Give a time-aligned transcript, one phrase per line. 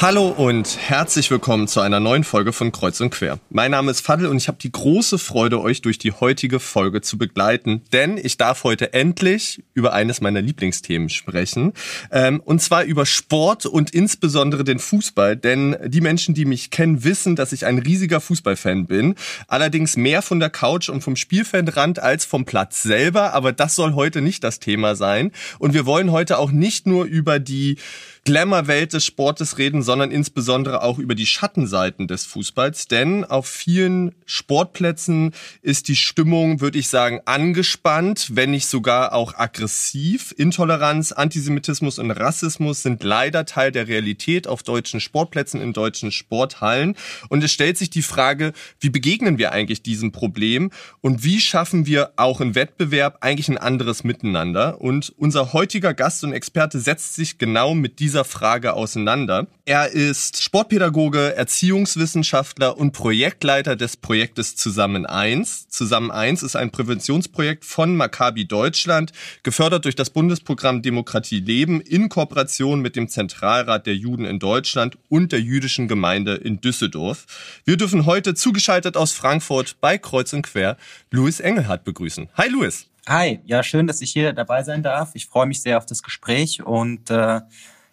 [0.00, 3.40] Hallo und herzlich willkommen zu einer neuen Folge von Kreuz und Quer.
[3.50, 7.00] Mein Name ist Fadl und ich habe die große Freude, euch durch die heutige Folge
[7.00, 11.72] zu begleiten, denn ich darf heute endlich über eines meiner Lieblingsthemen sprechen,
[12.12, 17.02] ähm, und zwar über Sport und insbesondere den Fußball, denn die Menschen, die mich kennen,
[17.02, 19.16] wissen, dass ich ein riesiger Fußballfan bin,
[19.48, 23.94] allerdings mehr von der Couch und vom Spielfanrand als vom Platz selber, aber das soll
[23.94, 25.32] heute nicht das Thema sein.
[25.58, 27.78] Und wir wollen heute auch nicht nur über die
[28.24, 32.88] Glamour-Welt des Sportes reden, sondern insbesondere auch über die Schattenseiten des Fußballs.
[32.88, 35.32] Denn auf vielen Sportplätzen
[35.62, 40.34] ist die Stimmung, würde ich sagen, angespannt, wenn nicht sogar auch aggressiv.
[40.36, 46.96] Intoleranz, Antisemitismus und Rassismus sind leider Teil der Realität auf deutschen Sportplätzen, in deutschen Sporthallen.
[47.28, 51.86] Und es stellt sich die Frage, wie begegnen wir eigentlich diesem Problem und wie schaffen
[51.86, 54.80] wir auch im Wettbewerb eigentlich ein anderes Miteinander?
[54.80, 59.48] Und unser heutiger Gast und Experte setzt sich genau mit dieser dieser Frage auseinander.
[59.66, 65.68] Er ist Sportpädagoge, Erziehungswissenschaftler und Projektleiter des Projektes Zusammen 1.
[65.68, 72.08] Zusammen 1 ist ein Präventionsprojekt von Maccabi Deutschland, gefördert durch das Bundesprogramm Demokratie Leben in
[72.08, 77.26] Kooperation mit dem Zentralrat der Juden in Deutschland und der jüdischen Gemeinde in Düsseldorf.
[77.66, 80.78] Wir dürfen heute zugeschaltet aus Frankfurt bei Kreuz und Quer
[81.10, 82.30] Louis Engelhardt begrüßen.
[82.38, 82.86] Hi Louis.
[83.08, 85.12] Hi, ja, schön, dass ich hier dabei sein darf.
[85.14, 87.40] Ich freue mich sehr auf das Gespräch und äh,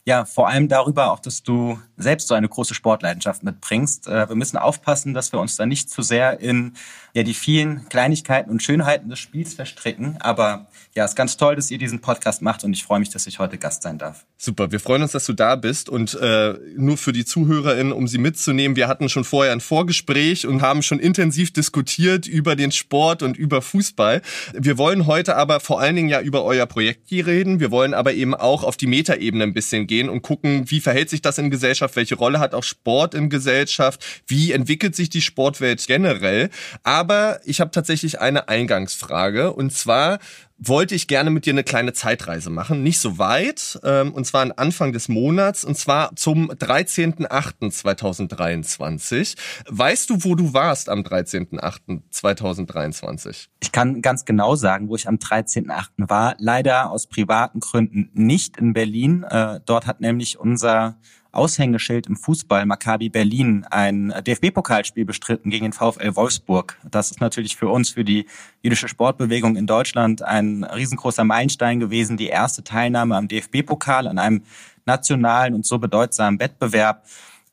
[0.07, 4.07] ja, vor allem darüber auch, dass du selbst so eine große Sportleidenschaft mitbringst.
[4.07, 6.73] Äh, wir müssen aufpassen, dass wir uns da nicht zu sehr in
[7.13, 10.17] ja, die vielen Kleinigkeiten und Schönheiten des Spiels verstricken.
[10.21, 13.27] Aber ja, ist ganz toll, dass ihr diesen Podcast macht und ich freue mich, dass
[13.27, 14.25] ich heute Gast sein darf.
[14.37, 18.07] Super, wir freuen uns, dass du da bist und äh, nur für die ZuhörerInnen, um
[18.07, 22.71] sie mitzunehmen, wir hatten schon vorher ein Vorgespräch und haben schon intensiv diskutiert über den
[22.71, 24.21] Sport und über Fußball.
[24.53, 27.59] Wir wollen heute aber vor allen Dingen ja über euer Projekt hier reden.
[27.59, 31.09] Wir wollen aber eben auch auf die Metaebene ein bisschen gehen und gucken, wie verhält
[31.09, 35.21] sich das in Gesellschaft, welche Rolle hat auch Sport in Gesellschaft, wie entwickelt sich die
[35.21, 36.49] Sportwelt generell.
[36.83, 40.19] Aber ich habe tatsächlich eine Eingangsfrage und zwar
[40.57, 42.83] wollte ich gerne mit dir eine kleine Zeitreise machen.
[42.83, 49.35] Nicht so weit, ähm, und zwar an Anfang des Monats, und zwar zum 13.08.2023.
[49.67, 53.47] Weißt du, wo du warst am 13.08.2023?
[53.61, 56.09] Ich kann ganz genau sagen, wo ich am 13.08.
[56.09, 56.35] war.
[56.39, 59.23] Leider aus privaten Gründen nicht in Berlin.
[59.23, 60.97] Äh, dort hat nämlich unser
[61.35, 66.77] Aushängeschild im Fußball Maccabi Berlin ein DFB-Pokalspiel bestritten gegen den VfL Wolfsburg.
[66.89, 68.25] Das ist natürlich für uns, für die
[68.61, 72.17] jüdische Sportbewegung in Deutschland ein riesengroßer Meilenstein gewesen.
[72.17, 74.43] Die erste Teilnahme am DFB-Pokal an einem
[74.85, 77.05] nationalen und so bedeutsamen Wettbewerb.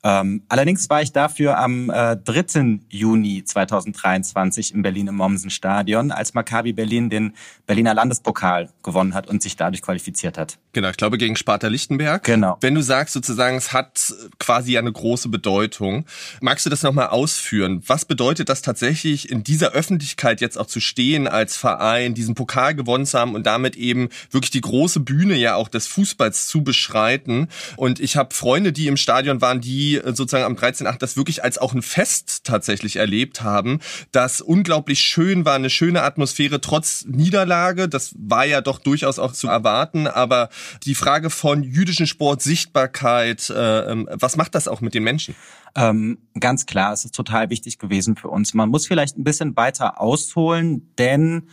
[0.05, 2.81] Ähm, allerdings war ich dafür am äh, 3.
[2.89, 7.35] Juni 2023 in Berlin im Mommsen-Stadion, als Maccabi Berlin den
[7.67, 10.59] Berliner Landespokal gewonnen hat und sich dadurch qualifiziert hat.
[10.73, 12.25] Genau, ich glaube gegen Sparta Lichtenberg.
[12.25, 12.57] Genau.
[12.61, 16.05] Wenn du sagst sozusagen, es hat quasi eine große Bedeutung,
[16.41, 17.83] magst du das nochmal ausführen?
[17.87, 22.75] Was bedeutet das tatsächlich in dieser Öffentlichkeit jetzt auch zu stehen als Verein, diesen Pokal
[22.75, 26.65] gewonnen zu haben und damit eben wirklich die große Bühne ja auch des Fußballs zu
[26.65, 27.49] beschreiten?
[27.77, 30.99] Und ich habe Freunde, die im Stadion waren, die sozusagen am 13.8.
[30.99, 33.81] das wirklich als auch ein Fest tatsächlich erlebt haben,
[34.13, 37.89] das unglaublich schön war, eine schöne Atmosphäre trotz Niederlage.
[37.89, 40.07] Das war ja doch durchaus auch zu erwarten.
[40.07, 40.49] Aber
[40.85, 45.35] die Frage von jüdischen Sport, Sichtbarkeit, äh, ähm, was macht das auch mit den Menschen?
[45.75, 48.55] Ähm, ganz klar, es ist total wichtig gewesen für uns.
[48.55, 51.49] Man muss vielleicht ein bisschen weiter ausholen, denn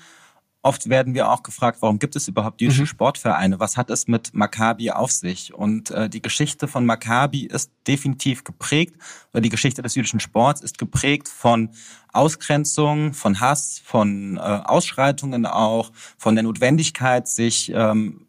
[0.62, 2.88] Oft werden wir auch gefragt, warum gibt es überhaupt jüdische mhm.
[2.88, 3.62] Sportvereine?
[3.62, 5.53] Was hat es mit Maccabi auf sich?
[5.53, 8.96] Und äh, die Geschichte von Maccabi ist definitiv geprägt,
[9.31, 11.70] oder die Geschichte des jüdischen Sports ist geprägt von
[12.12, 18.28] Ausgrenzung, von Hass, von äh, Ausschreitungen auch, von der Notwendigkeit, sich ähm,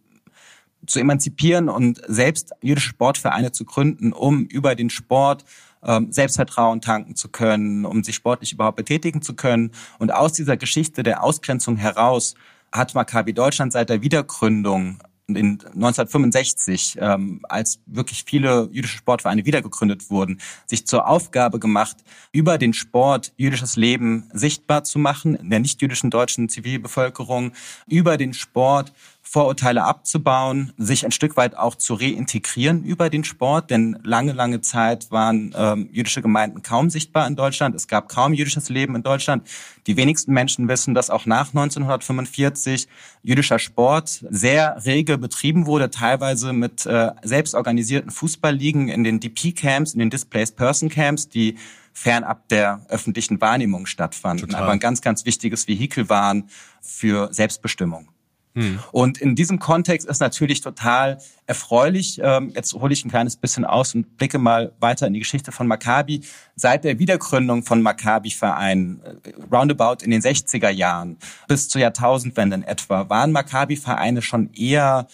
[0.87, 5.45] zu emanzipieren und selbst jüdische Sportvereine zu gründen, um über den Sport
[5.85, 9.73] ähm, Selbstvertrauen tanken zu können, um sich sportlich überhaupt betätigen zu können.
[9.99, 12.35] Und aus dieser Geschichte der Ausgrenzung heraus
[12.73, 14.99] hat Maccabi Deutschland seit der Wiedergründung
[15.37, 21.99] in 1965, ähm, als wirklich viele jüdische Sportvereine wiedergegründet wurden, sich zur Aufgabe gemacht,
[22.33, 27.53] über den Sport jüdisches Leben sichtbar zu machen in der nicht-jüdischen deutschen Zivilbevölkerung,
[27.87, 28.93] über den Sport
[29.33, 34.61] Vorurteile abzubauen, sich ein Stück weit auch zu reintegrieren über den Sport, denn lange, lange
[34.61, 37.77] Zeit waren ähm, jüdische Gemeinden kaum sichtbar in Deutschland.
[37.77, 39.47] Es gab kaum jüdisches Leben in Deutschland.
[39.87, 42.89] Die wenigsten Menschen wissen, dass auch nach 1945
[43.23, 50.01] jüdischer Sport sehr rege betrieben wurde, teilweise mit äh, selbstorganisierten Fußballligen in den DP-Camps, in
[50.01, 51.57] den Displaced Person Camps, die
[51.93, 54.65] fernab der öffentlichen Wahrnehmung stattfanden, Total.
[54.65, 56.49] aber ein ganz, ganz wichtiges Vehikel waren
[56.81, 58.09] für Selbstbestimmung.
[58.55, 58.81] Hm.
[58.91, 62.21] Und in diesem Kontext ist natürlich total erfreulich.
[62.23, 65.53] Ähm, jetzt hole ich ein kleines bisschen aus und blicke mal weiter in die Geschichte
[65.53, 66.23] von Maccabi.
[66.57, 71.17] Seit der Wiedergründung von Maccabi-Verein, äh, roundabout in den 60er Jahren
[71.47, 75.07] bis zur Jahrtausendwende in etwa, waren Maccabi-Vereine schon eher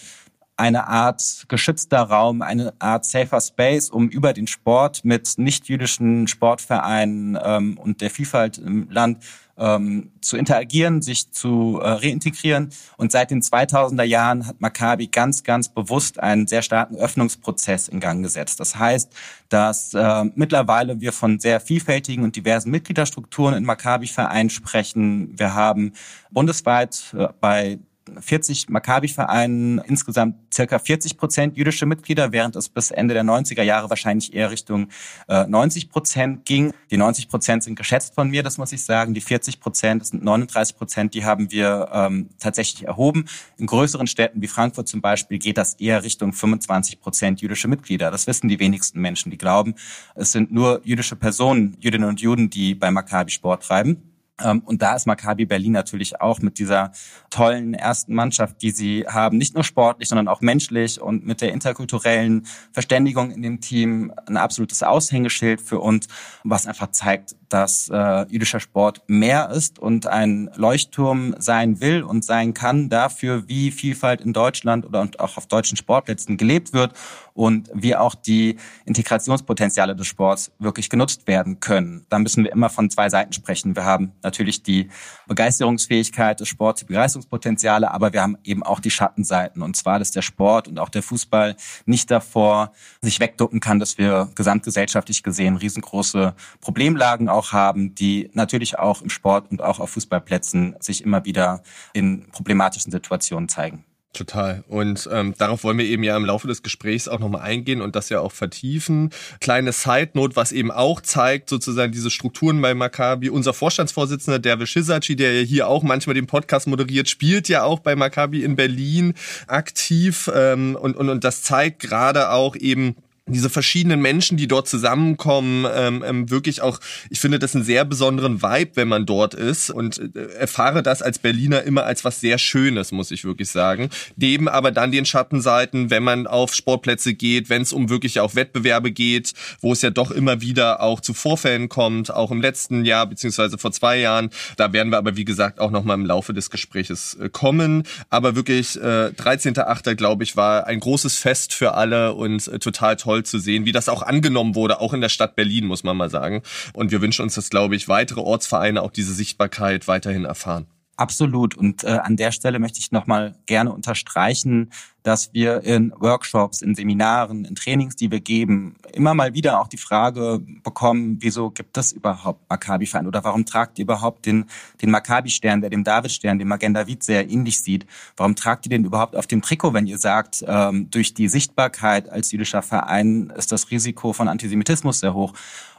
[0.57, 7.39] eine Art geschützter Raum, eine Art safer Space, um über den Sport mit nicht-jüdischen Sportvereinen
[7.43, 9.19] ähm, und der Vielfalt im Land
[9.59, 12.71] ähm, zu interagieren, sich zu äh, reintegrieren.
[12.97, 18.01] Und seit den 2000er Jahren hat Maccabi ganz, ganz bewusst einen sehr starken Öffnungsprozess in
[18.01, 18.61] Gang gesetzt.
[18.61, 19.13] Das heißt,
[19.49, 25.39] dass äh, mittlerweile wir von sehr vielfältigen und diversen Mitgliederstrukturen in Maccabi-Vereinen sprechen.
[25.39, 25.93] Wir haben
[26.31, 27.79] bundesweit äh, bei
[28.21, 33.91] 40 Maccabi-Vereinen insgesamt circa 40 Prozent jüdische Mitglieder, während es bis Ende der 90er Jahre
[33.91, 34.89] wahrscheinlich eher Richtung
[35.29, 36.73] äh, 90 Prozent ging.
[36.91, 39.15] Die 90 Prozent sind geschätzt von mir, das muss ich sagen.
[39.15, 43.27] Die 40 Prozent, das sind 39 Prozent, die haben wir ähm, tatsächlich erhoben.
[43.59, 48.11] In größeren Städten wie Frankfurt zum Beispiel geht das eher Richtung 25 Prozent jüdische Mitglieder.
[48.11, 49.75] Das wissen die wenigsten Menschen, die glauben,
[50.15, 54.16] es sind nur jüdische Personen, Jüdinnen und Juden, die bei Maccabi Sport treiben.
[54.43, 56.93] Ähm, und da ist Maccabi Berlin natürlich auch mit dieser
[57.31, 61.53] tollen ersten Mannschaft, die sie haben, nicht nur sportlich, sondern auch menschlich und mit der
[61.53, 66.09] interkulturellen Verständigung in dem Team ein absolutes Aushängeschild für uns,
[66.45, 72.25] was einfach zeigt, dass äh, jüdischer Sport mehr ist und ein Leuchtturm sein will und
[72.25, 76.93] sein kann dafür, wie Vielfalt in Deutschland oder auch auf deutschen Sportplätzen gelebt wird
[77.37, 78.57] und wie auch die
[78.87, 82.07] Integrationspotenziale des Sports wirklich genutzt werden können.
[82.09, 83.77] Da müssen wir immer von zwei Seiten sprechen.
[83.77, 84.89] Wir haben natürlich die
[85.29, 89.63] Begeisterungsfähigkeit des Sports, die Begeisterungspotenziale, aber wir haben eben auch die Schattenseiten.
[89.63, 92.73] Und zwar, dass der Sport und auch der Fußball nicht davor
[93.03, 99.11] sich wegducken kann, dass wir gesamtgesellschaftlich gesehen riesengroße Problemlagen auch haben, die natürlich auch im
[99.11, 101.63] Sport und auch auf Fußballplätzen sich immer wieder
[101.93, 103.85] in problematischen Situationen zeigen.
[104.17, 104.65] Total.
[104.69, 107.95] Und ähm, darauf wollen wir eben ja im Laufe des Gesprächs auch nochmal eingehen und
[107.95, 109.11] das ja auch vertiefen.
[109.41, 113.29] Kleine Side Note, was eben auch zeigt, sozusagen diese Strukturen bei Maccabi.
[113.29, 117.81] Unser Vorstandsvorsitzender, Derwisch Shizachi, der ja hier auch manchmal den Podcast moderiert, spielt ja auch
[117.81, 119.13] bei Maccabi in Berlin
[119.49, 120.31] aktiv.
[120.35, 122.97] Ähm, und, und, und das zeigt gerade auch eben,
[123.29, 126.79] diese verschiedenen Menschen, die dort zusammenkommen, ähm, ähm, wirklich auch,
[127.11, 131.03] ich finde das einen sehr besonderen Vibe, wenn man dort ist und äh, erfahre das
[131.03, 133.91] als Berliner immer als was sehr Schönes, muss ich wirklich sagen.
[134.15, 138.37] Neben aber dann den Schattenseiten, wenn man auf Sportplätze geht, wenn es um wirklich auch
[138.37, 142.85] Wettbewerbe geht, wo es ja doch immer wieder auch zu Vorfällen kommt, auch im letzten
[142.85, 144.31] Jahr beziehungsweise vor zwei Jahren.
[144.57, 147.83] Da werden wir aber wie gesagt auch noch mal im Laufe des Gespräches äh, kommen.
[148.09, 149.97] Aber wirklich äh, 13.8.
[149.97, 153.65] glaube ich war ein großes Fest für alle und äh, total toll toll zu sehen,
[153.65, 156.43] wie das auch angenommen wurde, auch in der Stadt Berlin, muss man mal sagen.
[156.75, 160.67] Und wir wünschen uns, dass, glaube ich, weitere Ortsvereine auch diese Sichtbarkeit weiterhin erfahren.
[160.99, 161.55] Absolut.
[161.55, 164.71] Und äh, an der Stelle möchte ich nochmal gerne unterstreichen,
[165.03, 169.69] dass wir in Workshops, in Seminaren, in Trainings, die wir geben, immer mal wieder auch
[169.69, 174.47] die Frage bekommen, wieso gibt es überhaupt Maccabi-Verein oder warum tragt ihr überhaupt den,
[174.81, 177.87] den Maccabi-Stern, der dem David-Stern, dem Magenta-Vit sehr ähnlich sieht?
[178.17, 182.09] Warum tragt ihr den überhaupt auf dem Trikot, wenn ihr sagt, ähm, durch die Sichtbarkeit
[182.09, 185.35] als jüdischer Verein ist das Risiko von Antisemitismus sehr hoch?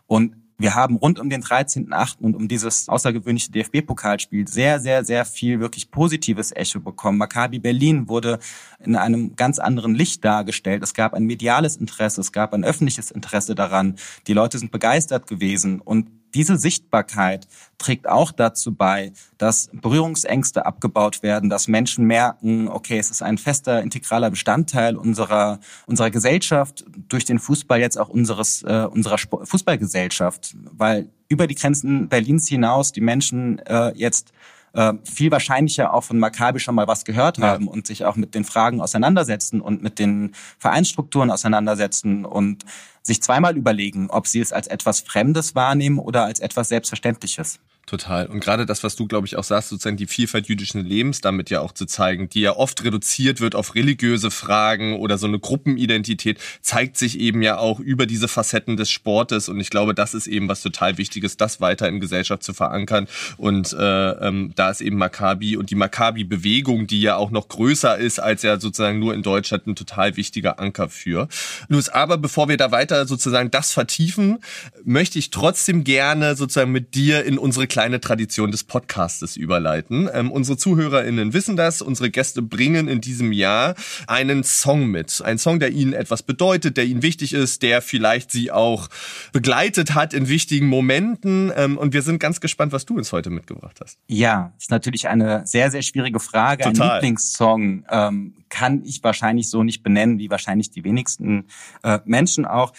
[0.05, 2.17] Und wir haben rund um den 13.8.
[2.19, 7.19] und um dieses außergewöhnliche DFB-Pokalspiel sehr, sehr, sehr viel wirklich positives Echo bekommen.
[7.19, 8.39] Maccabi Berlin wurde
[8.79, 10.81] in einem ganz anderen Licht dargestellt.
[10.81, 13.97] Es gab ein mediales Interesse, es gab ein öffentliches Interesse daran.
[14.25, 21.23] Die Leute sind begeistert gewesen und diese Sichtbarkeit trägt auch dazu bei, dass Berührungsängste abgebaut
[21.23, 27.25] werden, dass Menschen merken, okay, es ist ein fester, integraler Bestandteil unserer, unserer Gesellschaft, durch
[27.25, 33.01] den Fußball jetzt auch unseres, äh, unserer Fußballgesellschaft, weil über die Grenzen Berlins hinaus die
[33.01, 34.31] Menschen äh, jetzt
[34.77, 37.71] äh, viel wahrscheinlicher auch von Maccabi schon mal was gehört haben ja.
[37.71, 42.63] und sich auch mit den Fragen auseinandersetzen und mit den Vereinsstrukturen auseinandersetzen und
[43.01, 47.59] sich zweimal überlegen, ob sie es als etwas Fremdes wahrnehmen oder als etwas Selbstverständliches.
[47.87, 48.25] Total.
[48.25, 51.49] Und gerade das, was du, glaube ich, auch sagst, sozusagen die Vielfalt jüdischen Lebens damit
[51.49, 55.39] ja auch zu zeigen, die ja oft reduziert wird auf religiöse Fragen oder so eine
[55.39, 59.47] Gruppenidentität, zeigt sich eben ja auch über diese Facetten des Sportes.
[59.47, 63.07] Und ich glaube, das ist eben was total Wichtiges, das weiter in Gesellschaft zu verankern.
[63.37, 67.97] Und äh, ähm, da ist eben Maccabi und die Maccabi-Bewegung, die ja auch noch größer
[67.97, 71.29] ist als ja sozusagen nur in Deutschland, ein total wichtiger Anker für.
[71.69, 74.39] Luis, aber bevor wir da weiter sozusagen das vertiefen,
[74.83, 80.09] möchte ich trotzdem gerne sozusagen mit dir in unsere kleine Tradition des Podcastes überleiten.
[80.11, 81.83] Ähm, unsere ZuhörerInnen wissen das.
[81.83, 83.75] Unsere Gäste bringen in diesem Jahr
[84.07, 85.21] einen Song mit.
[85.23, 88.87] Ein Song, der ihnen etwas bedeutet, der ihnen wichtig ist, der vielleicht sie auch
[89.31, 91.51] begleitet hat in wichtigen Momenten.
[91.55, 93.99] Ähm, und wir sind ganz gespannt, was du uns heute mitgebracht hast.
[94.07, 96.63] Ja, ist natürlich eine sehr, sehr schwierige Frage.
[96.63, 96.89] Total.
[96.89, 101.45] Ein Lieblingssong ähm, kann ich wahrscheinlich so nicht benennen, wie wahrscheinlich die wenigsten
[101.83, 102.73] äh, Menschen auch.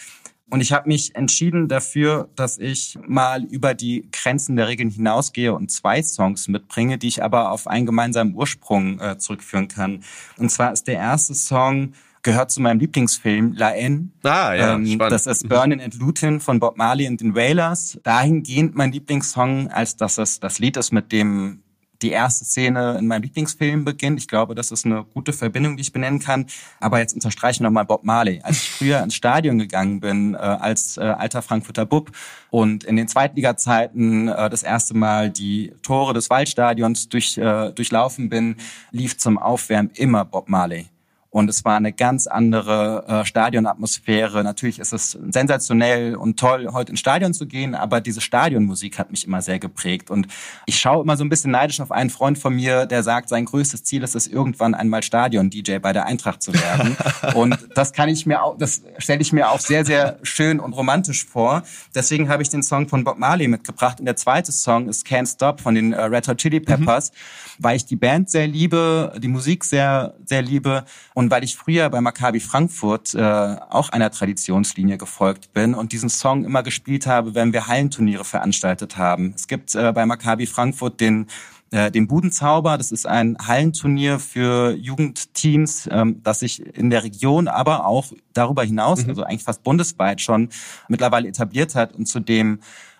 [0.49, 5.53] Und ich habe mich entschieden dafür, dass ich mal über die Grenzen der Regeln hinausgehe
[5.53, 10.03] und zwei Songs mitbringe, die ich aber auf einen gemeinsamen Ursprung äh, zurückführen kann.
[10.37, 14.11] Und zwar ist der erste Song gehört zu meinem Lieblingsfilm La N.
[14.23, 15.11] Ah, ja, ähm, spannend.
[15.11, 17.99] Das ist Burnin' and Lutin von Bob Marley und den Wailers.
[18.03, 21.61] Dahingehend mein Lieblingssong, als dass es das Lied ist, mit dem
[22.01, 24.19] die erste Szene in meinem Lieblingsfilm beginnt.
[24.19, 26.45] Ich glaube, das ist eine gute Verbindung, die ich benennen kann.
[26.79, 28.41] Aber jetzt unterstreiche ich nochmal Bob Marley.
[28.43, 32.11] Als ich früher ins Stadion gegangen bin, äh, als äh, alter Frankfurter Bub
[32.49, 38.29] und in den Zweitliga-Zeiten äh, das erste Mal die Tore des Waldstadions durch, äh, durchlaufen
[38.29, 38.55] bin,
[38.91, 40.87] lief zum Aufwärmen immer Bob Marley.
[41.31, 44.43] Und es war eine ganz andere äh, Stadionatmosphäre.
[44.43, 49.11] Natürlich ist es sensationell und toll, heute ins Stadion zu gehen, aber diese Stadionmusik hat
[49.11, 50.09] mich immer sehr geprägt.
[50.09, 50.27] Und
[50.65, 53.45] ich schaue immer so ein bisschen neidisch auf einen Freund von mir, der sagt, sein
[53.45, 56.97] größtes Ziel ist es, irgendwann einmal Stadion-DJ bei der Eintracht zu werden.
[57.35, 60.73] und das kann ich mir auch, das stelle ich mir auch sehr, sehr schön und
[60.73, 61.61] romantisch vor.
[61.93, 63.99] Deswegen habe ich den Song von Bob Marley mitgebracht.
[63.99, 67.15] Und der zweite Song ist Can't Stop von den äh, Red Hot Chili Peppers, mhm.
[67.59, 70.85] weil ich die Band sehr liebe, die Musik sehr, sehr liebe
[71.19, 76.07] und weil ich früher bei Maccabi Frankfurt äh, auch einer Traditionslinie gefolgt bin und diesen
[76.07, 79.33] Song immer gespielt habe, wenn wir Hallenturniere veranstaltet haben.
[79.35, 81.27] Es gibt äh, bei Maccabi Frankfurt den
[81.71, 82.77] äh, den Budenzauber.
[82.77, 88.63] Das ist ein Hallenturnier für Jugendteams, ähm, das sich in der Region, aber auch darüber
[88.63, 89.09] hinaus, mhm.
[89.09, 90.47] also eigentlich fast bundesweit schon
[90.87, 92.59] mittlerweile etabliert hat und zu dem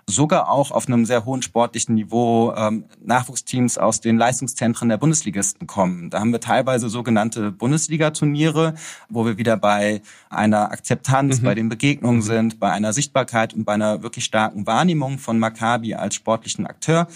[0.09, 5.67] sogar auch auf einem sehr hohen sportlichen Niveau ähm, Nachwuchsteams aus den Leistungszentren der Bundesligisten
[5.67, 6.09] kommen.
[6.09, 8.73] Da haben wir teilweise sogenannte Bundesliga-Turniere,
[9.09, 11.45] wo wir wieder bei einer Akzeptanz, mhm.
[11.45, 12.23] bei den Begegnungen mhm.
[12.23, 17.07] sind, bei einer Sichtbarkeit und bei einer wirklich starken Wahrnehmung von Maccabi als sportlichen Akteur.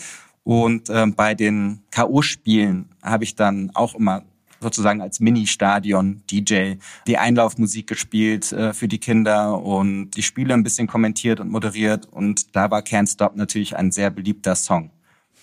[0.44, 4.24] Und ähm, bei den K.O.-Spielen habe ich dann auch immer
[4.64, 10.88] sozusagen als Mini-Stadion-DJ die Einlaufmusik gespielt äh, für die Kinder und die Spiele ein bisschen
[10.88, 12.08] kommentiert und moderiert.
[12.08, 14.90] Und da war Can't Stop natürlich ein sehr beliebter Song.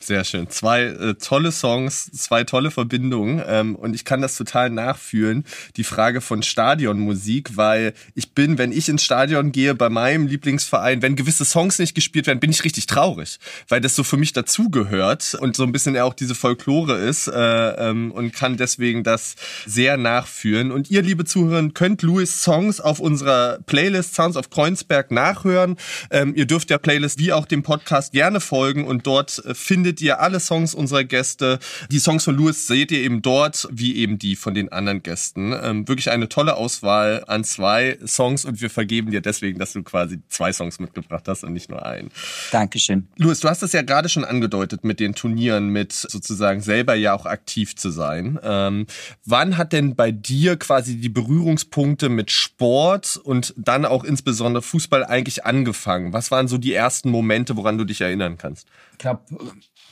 [0.02, 0.49] Sehr schön.
[0.49, 5.45] Zwei äh, tolle Songs, zwei tolle Verbindungen ähm, und ich kann das total nachfühlen,
[5.76, 11.02] die Frage von Stadionmusik, weil ich bin, wenn ich ins Stadion gehe bei meinem Lieblingsverein,
[11.02, 13.38] wenn gewisse Songs nicht gespielt werden, bin ich richtig traurig,
[13.69, 17.90] weil das so für mich dazugehört und so ein bisschen auch diese Folklore ist äh,
[17.90, 20.73] ähm, und kann deswegen das sehr nachfühlen.
[20.73, 25.76] Und ihr, liebe Zuhörer, könnt Louis Songs auf unserer Playlist Sounds of Kreuzberg nachhören.
[26.11, 29.90] Ähm, ihr dürft der Playlist wie auch dem Podcast gerne folgen und dort äh, findet
[29.91, 31.59] findet ihr alle Songs unserer Gäste.
[31.91, 35.53] Die Songs von Louis seht ihr eben dort, wie eben die von den anderen Gästen.
[35.53, 39.83] Ähm, wirklich eine tolle Auswahl an zwei Songs und wir vergeben dir deswegen, dass du
[39.83, 42.11] quasi zwei Songs mitgebracht hast und nicht nur einen.
[42.53, 43.09] Dankeschön.
[43.17, 47.13] Louis, du hast es ja gerade schon angedeutet mit den Turnieren, mit sozusagen selber ja
[47.13, 48.39] auch aktiv zu sein.
[48.45, 48.87] Ähm,
[49.25, 55.05] wann hat denn bei dir quasi die Berührungspunkte mit Sport und dann auch insbesondere Fußball
[55.05, 56.13] eigentlich angefangen?
[56.13, 58.69] Was waren so die ersten Momente, woran du dich erinnern kannst?
[59.00, 59.23] Ich glaube,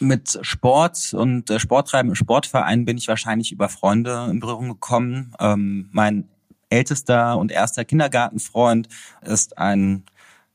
[0.01, 5.33] mit Sport und äh, Sporttreiben im Sportverein bin ich wahrscheinlich über Freunde in Berührung gekommen.
[5.41, 6.29] Ähm, mein
[6.69, 8.89] ältester und erster Kindergartenfreund
[9.23, 10.05] ist ein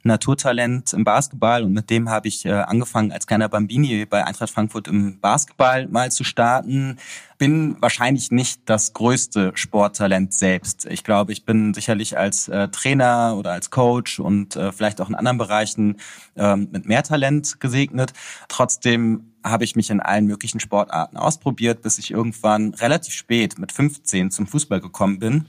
[0.03, 4.49] Naturtalent im Basketball und mit dem habe ich äh, angefangen als kleiner Bambini bei Eintracht
[4.49, 6.97] Frankfurt im Basketball mal zu starten.
[7.37, 10.85] Bin wahrscheinlich nicht das größte Sporttalent selbst.
[10.85, 15.09] Ich glaube, ich bin sicherlich als äh, Trainer oder als Coach und äh, vielleicht auch
[15.09, 15.97] in anderen Bereichen
[16.35, 18.13] ähm, mit mehr Talent gesegnet.
[18.49, 23.71] Trotzdem habe ich mich in allen möglichen Sportarten ausprobiert, bis ich irgendwann relativ spät mit
[23.71, 25.45] 15 zum Fußball gekommen bin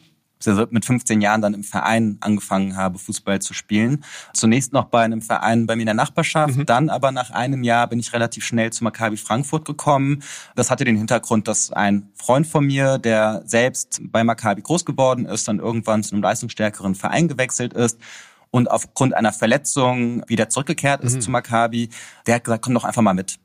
[0.71, 4.05] mit 15 Jahren dann im Verein angefangen habe, Fußball zu spielen.
[4.33, 6.67] Zunächst noch bei einem Verein bei mir in der Nachbarschaft, mhm.
[6.67, 10.23] dann aber nach einem Jahr bin ich relativ schnell zu Maccabi Frankfurt gekommen.
[10.55, 15.26] Das hatte den Hintergrund, dass ein Freund von mir, der selbst bei Maccabi groß geworden
[15.26, 17.99] ist, dann irgendwann zu einem leistungsstärkeren Verein gewechselt ist
[18.50, 21.21] und aufgrund einer Verletzung wieder zurückgekehrt ist mhm.
[21.21, 21.88] zu Maccabi.
[22.26, 23.38] Der hat gesagt, komm doch einfach mal mit.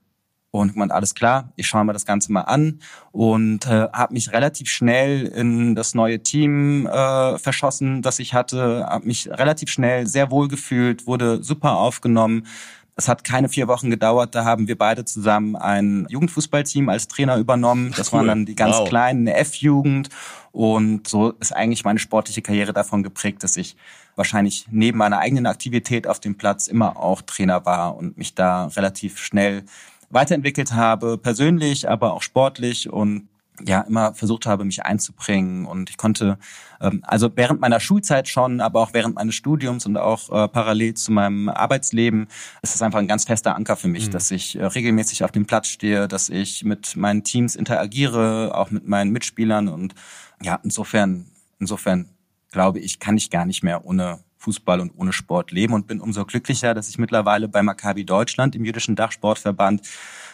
[0.52, 2.80] Und gemeint, alles klar, ich schaue mir das Ganze mal an
[3.12, 8.86] und äh, habe mich relativ schnell in das neue Team äh, verschossen, das ich hatte,
[8.90, 12.48] habe mich relativ schnell sehr wohl gefühlt, wurde super aufgenommen.
[12.96, 17.38] Es hat keine vier Wochen gedauert, da haben wir beide zusammen ein Jugendfußballteam als Trainer
[17.38, 17.94] übernommen.
[17.96, 18.20] Das cool.
[18.20, 18.90] waren dann die ganz wow.
[18.90, 20.10] kleinen F-Jugend
[20.52, 23.78] und so ist eigentlich meine sportliche Karriere davon geprägt, dass ich
[24.16, 28.66] wahrscheinlich neben meiner eigenen Aktivität auf dem Platz immer auch Trainer war und mich da
[28.66, 29.64] relativ schnell
[30.10, 33.30] weiterentwickelt habe, persönlich, aber auch sportlich und
[33.66, 35.66] ja immer versucht habe, mich einzubringen.
[35.66, 36.38] Und ich konnte,
[36.82, 40.94] ähm, also während meiner Schulzeit schon, aber auch während meines Studiums und auch äh, parallel
[40.94, 42.28] zu meinem Arbeitsleben,
[42.62, 44.12] ist es einfach ein ganz fester Anker für mich, mhm.
[44.12, 48.72] dass ich äh, regelmäßig auf dem Platz stehe, dass ich mit meinen Teams interagiere, auch
[48.72, 49.68] mit meinen Mitspielern.
[49.68, 49.96] Und
[50.42, 51.26] ja, insofern,
[51.60, 52.10] insofern
[52.52, 56.00] glaube ich, kann ich gar nicht mehr ohne Fußball und ohne Sport leben und bin
[56.00, 59.82] umso glücklicher, dass ich mittlerweile bei Maccabi Deutschland, im jüdischen Dachsportverband,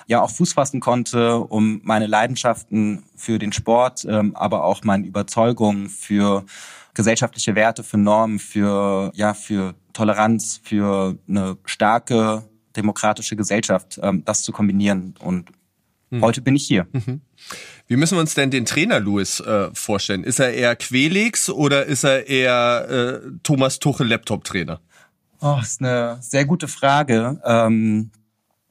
[0.08, 5.08] ja auch Fuß fassen konnte, um meine Leidenschaften für den Sport, ähm, aber auch meine
[5.08, 6.46] Überzeugungen für
[6.94, 12.44] gesellschaftliche Werte, für Normen, für ja für Toleranz, für eine starke
[12.76, 15.16] demokratische Gesellschaft, ähm, das zu kombinieren.
[15.20, 15.50] Und
[16.12, 16.22] hm.
[16.22, 16.88] heute bin ich hier.
[16.92, 17.22] Mhm.
[17.88, 20.24] Wie müssen wir uns denn den Trainer Louis äh, vorstellen?
[20.24, 24.80] Ist er eher Quelix oder ist er eher äh, Thomas Tuchel Laptop-Trainer?
[25.40, 27.40] Oh, ist eine sehr gute Frage.
[27.46, 28.10] Ähm,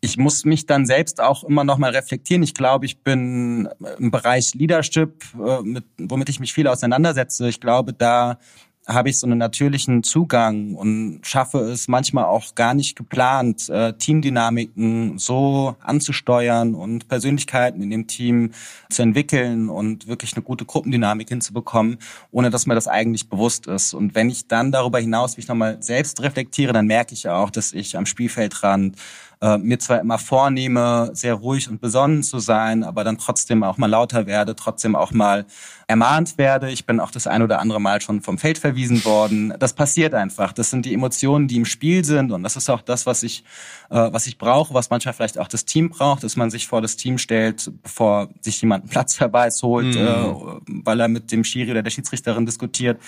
[0.00, 2.42] ich muss mich dann selbst auch immer noch mal reflektieren.
[2.42, 3.68] Ich glaube, ich bin
[3.98, 7.48] im Bereich Leadership, äh, mit, womit ich mich viel auseinandersetze.
[7.48, 8.38] Ich glaube, da
[8.86, 13.94] habe ich so einen natürlichen Zugang und schaffe es manchmal auch gar nicht geplant, äh,
[13.94, 18.50] Teamdynamiken so anzusteuern und Persönlichkeiten in dem Team
[18.90, 21.98] zu entwickeln und wirklich eine gute Gruppendynamik hinzubekommen,
[22.30, 23.94] ohne dass mir das eigentlich bewusst ist.
[23.94, 27.72] Und wenn ich dann darüber hinaus mich nochmal selbst reflektiere, dann merke ich auch, dass
[27.72, 28.96] ich am Spielfeldrand
[29.44, 33.76] äh, mir zwar immer vornehme, sehr ruhig und besonnen zu sein, aber dann trotzdem auch
[33.76, 35.44] mal lauter werde, trotzdem auch mal
[35.86, 36.70] ermahnt werde.
[36.70, 39.52] Ich bin auch das ein oder andere Mal schon vom Feld verwiesen worden.
[39.58, 40.54] Das passiert einfach.
[40.54, 43.44] Das sind die Emotionen, die im Spiel sind und das ist auch das, was ich,
[43.90, 46.80] äh, was ich brauche, was manchmal vielleicht auch das Team braucht, dass man sich vor
[46.80, 50.00] das Team stellt, bevor sich jemand einen Platzverweis holt, mhm.
[50.00, 52.98] äh, weil er mit dem Schiri oder der Schiedsrichterin diskutiert.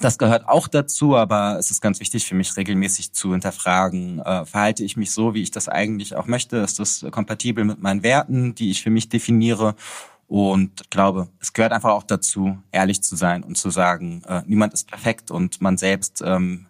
[0.00, 4.46] Das gehört auch dazu, aber es ist ganz wichtig für mich, regelmäßig zu hinterfragen, äh,
[4.46, 6.56] verhalte ich mich so, wie ich das eigentlich auch möchte?
[6.56, 9.74] Ist das kompatibel mit meinen Werten, die ich für mich definiere?
[10.26, 14.72] Und glaube, es gehört einfach auch dazu, ehrlich zu sein und zu sagen, äh, niemand
[14.72, 16.66] ist perfekt und man selbst ähm,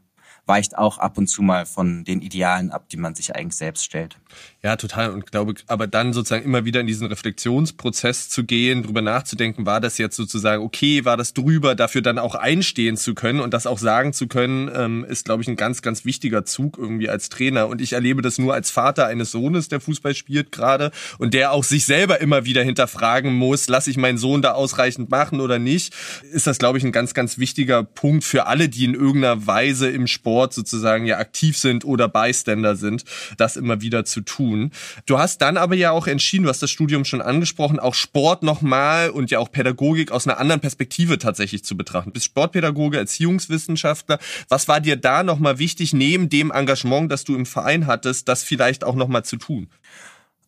[0.50, 3.84] weicht auch ab und zu mal von den Idealen ab, die man sich eigentlich selbst
[3.84, 4.18] stellt.
[4.64, 5.10] Ja, total.
[5.10, 9.80] Und glaube, aber dann sozusagen immer wieder in diesen Reflexionsprozess zu gehen, drüber nachzudenken, war
[9.80, 13.68] das jetzt sozusagen okay, war das drüber, dafür dann auch einstehen zu können und das
[13.68, 17.28] auch sagen zu können, ähm, ist, glaube ich, ein ganz, ganz wichtiger Zug irgendwie als
[17.28, 17.68] Trainer.
[17.68, 21.52] Und ich erlebe das nur als Vater eines Sohnes, der Fußball spielt gerade und der
[21.52, 25.60] auch sich selber immer wieder hinterfragen muss, lasse ich meinen Sohn da ausreichend machen oder
[25.60, 25.94] nicht,
[26.32, 29.88] ist das, glaube ich, ein ganz, ganz wichtiger Punkt für alle, die in irgendeiner Weise
[29.88, 33.04] im Sport sozusagen ja aktiv sind oder Bystander sind,
[33.36, 34.70] das immer wieder zu tun tun.
[35.06, 38.42] Du hast dann aber ja auch entschieden, du hast das Studium schon angesprochen, auch Sport
[38.42, 42.10] nochmal und ja auch Pädagogik aus einer anderen Perspektive tatsächlich zu betrachten.
[42.10, 44.18] Du bist Sportpädagoge, Erziehungswissenschaftler.
[44.48, 48.42] Was war dir da nochmal wichtig, neben dem Engagement, das du im Verein hattest, das
[48.42, 49.68] vielleicht auch nochmal zu tun?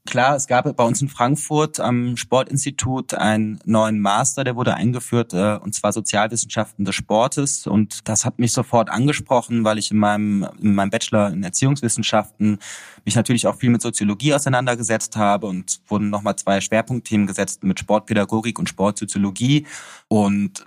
[0.05, 5.33] Klar, es gab bei uns in Frankfurt am Sportinstitut einen neuen Master, der wurde eingeführt,
[5.33, 7.69] äh, und zwar Sozialwissenschaften des Sportes.
[7.69, 12.59] Und das hat mich sofort angesprochen, weil ich in meinem, in meinem Bachelor in Erziehungswissenschaften
[13.05, 17.79] mich natürlich auch viel mit Soziologie auseinandergesetzt habe und wurden nochmal zwei Schwerpunktthemen gesetzt mit
[17.79, 19.67] Sportpädagogik und Sportsoziologie.
[20.09, 20.67] Und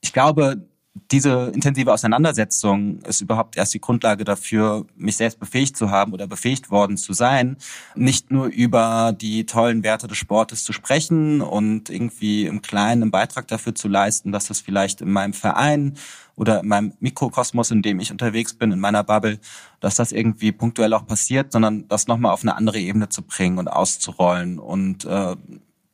[0.00, 0.68] ich glaube,
[1.10, 6.26] diese intensive Auseinandersetzung ist überhaupt erst die Grundlage dafür, mich selbst befähigt zu haben oder
[6.26, 7.56] befähigt worden zu sein,
[7.94, 13.10] nicht nur über die tollen Werte des Sportes zu sprechen und irgendwie im Kleinen einen
[13.10, 15.94] Beitrag dafür zu leisten, dass das vielleicht in meinem Verein
[16.34, 19.38] oder in meinem Mikrokosmos, in dem ich unterwegs bin, in meiner Bubble,
[19.80, 23.58] dass das irgendwie punktuell auch passiert, sondern das nochmal auf eine andere Ebene zu bringen
[23.58, 24.58] und auszurollen.
[24.58, 25.36] Und äh,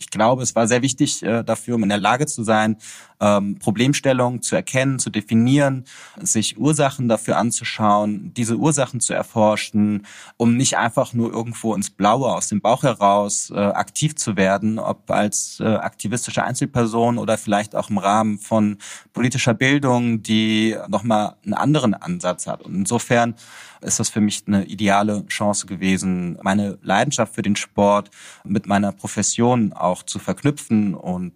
[0.03, 2.77] ich glaube, es war sehr wichtig äh, dafür, um in der Lage zu sein,
[3.23, 5.85] ähm, Problemstellungen zu erkennen, zu definieren,
[6.21, 10.07] sich Ursachen dafür anzuschauen, diese Ursachen zu erforschen,
[10.37, 14.81] um nicht einfach nur irgendwo ins Blaue aus dem Bauch heraus äh, aktiv zu werden,
[14.81, 18.79] ob als äh, aktivistische Einzelperson oder vielleicht auch im Rahmen von
[19.13, 22.63] politischer Bildung, die nochmal einen anderen Ansatz hat.
[22.63, 23.37] Und insofern
[23.81, 28.11] ist das für mich eine ideale Chance gewesen, meine Leidenschaft für den Sport
[28.45, 31.33] mit meiner Profession auch zu verknüpfen und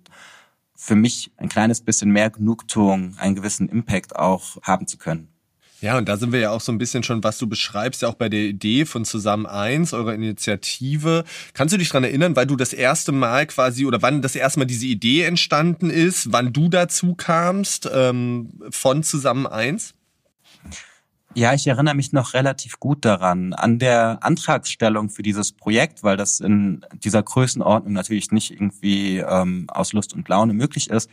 [0.87, 5.29] für mich ein kleines bisschen mehr Genugtuung, einen gewissen Impact auch haben zu können.
[5.81, 8.09] Ja, und da sind wir ja auch so ein bisschen schon, was du beschreibst, ja
[8.09, 11.25] auch bei der Idee von Zusammen eins, eurer Initiative.
[11.55, 14.61] Kannst du dich dran erinnern, weil du das erste Mal quasi oder wann das erste
[14.61, 19.96] Mal diese Idee entstanden ist, wann du dazu kamst ähm, von Zusammen eins?
[21.39, 26.17] Ja, ich erinnere mich noch relativ gut daran, an der Antragsstellung für dieses Projekt, weil
[26.17, 31.11] das in dieser Größenordnung natürlich nicht irgendwie ähm, aus Lust und Laune möglich ist.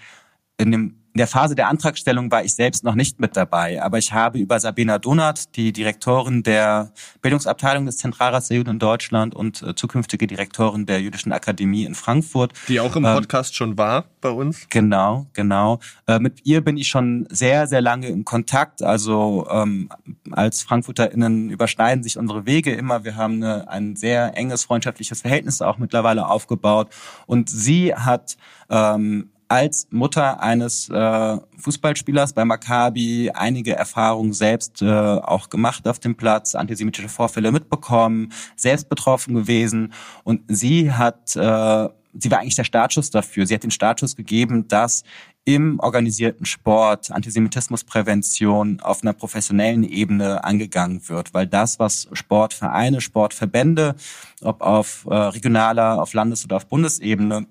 [0.58, 4.00] In dem in der Phase der Antragstellung war ich selbst noch nicht mit dabei, aber
[4.00, 9.36] ich habe über Sabina Donat, die Direktorin der Bildungsabteilung des Zentralrats der Juden in Deutschland
[9.36, 12.54] und äh, zukünftige Direktorin der Jüdischen Akademie in Frankfurt.
[12.68, 14.66] Die auch im ähm, Podcast ähm, schon war bei uns.
[14.70, 15.80] Genau, genau.
[16.08, 18.82] Äh, mit ihr bin ich schon sehr, sehr lange in Kontakt.
[18.82, 19.90] Also ähm,
[20.32, 23.04] als FrankfurterInnen überschneiden sich unsere Wege immer.
[23.04, 26.90] Wir haben eine, ein sehr enges freundschaftliches Verhältnis auch mittlerweile aufgebaut.
[27.28, 28.36] Und sie hat
[28.72, 36.00] ähm, als Mutter eines äh, Fußballspielers bei Maccabi einige Erfahrungen selbst äh, auch gemacht auf
[36.00, 42.56] dem Platz, antisemitische Vorfälle mitbekommen, selbst betroffen gewesen und sie hat äh, sie war eigentlich
[42.56, 43.46] der Startschuss dafür.
[43.46, 45.04] Sie hat den Startschuss gegeben, dass
[45.46, 53.96] im organisierten Sport Antisemitismusprävention auf einer professionellen Ebene angegangen wird, weil das, was Sportvereine, Sportverbände,
[54.42, 57.46] ob auf äh, regionaler, auf Landes- oder auf Bundesebene,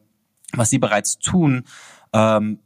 [0.55, 1.65] was sie bereits tun,
[2.13, 2.59] ähm,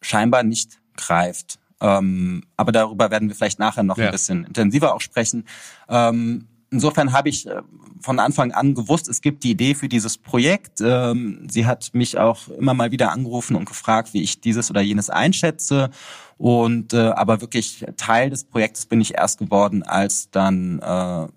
[0.00, 1.58] scheinbar nicht greift.
[1.80, 4.06] Ähm, aber darüber werden wir vielleicht nachher noch ja.
[4.06, 5.44] ein bisschen intensiver auch sprechen.
[5.88, 7.62] Ähm, insofern habe ich äh,
[8.00, 10.80] von Anfang an gewusst, es gibt die Idee für dieses Projekt.
[10.80, 14.80] Ähm, sie hat mich auch immer mal wieder angerufen und gefragt, wie ich dieses oder
[14.80, 15.90] jenes einschätze.
[16.36, 21.28] Und äh, aber wirklich Teil des Projektes bin ich erst geworden, als dann äh,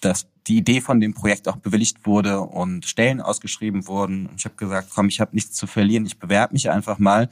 [0.00, 4.28] das die Idee von dem Projekt auch bewilligt wurde und Stellen ausgeschrieben wurden.
[4.36, 7.28] Ich habe gesagt, komm, ich habe nichts zu verlieren, ich bewerbe mich einfach mal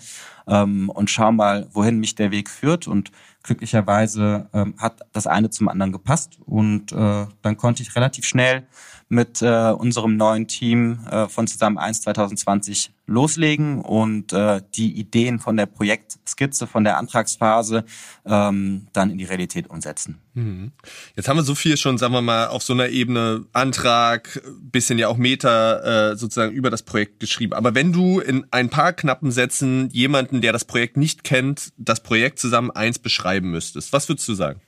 [0.50, 2.86] ähm, und schau mal, wohin mich der Weg führt.
[2.86, 3.10] Und
[3.42, 8.66] glücklicherweise ähm, hat das eine zum anderen gepasst und äh, dann konnte ich relativ schnell
[9.08, 15.40] mit äh, unserem neuen Team äh, von Zusammen 1 2020 loslegen und äh, die Ideen
[15.40, 17.84] von der Projektskizze, von der Antragsphase
[18.24, 20.20] ähm, dann in die Realität umsetzen.
[20.34, 20.70] Mhm.
[21.16, 24.96] Jetzt haben wir so viel schon, sagen wir mal, auf so einer Ebene Antrag, bisschen
[24.96, 27.54] ja auch Meter äh, sozusagen über das Projekt geschrieben.
[27.54, 32.02] Aber wenn du in ein paar knappen Sätzen jemanden, der das Projekt nicht kennt, das
[32.02, 34.60] Projekt zusammen eins beschreiben müsstest, was würdest du sagen?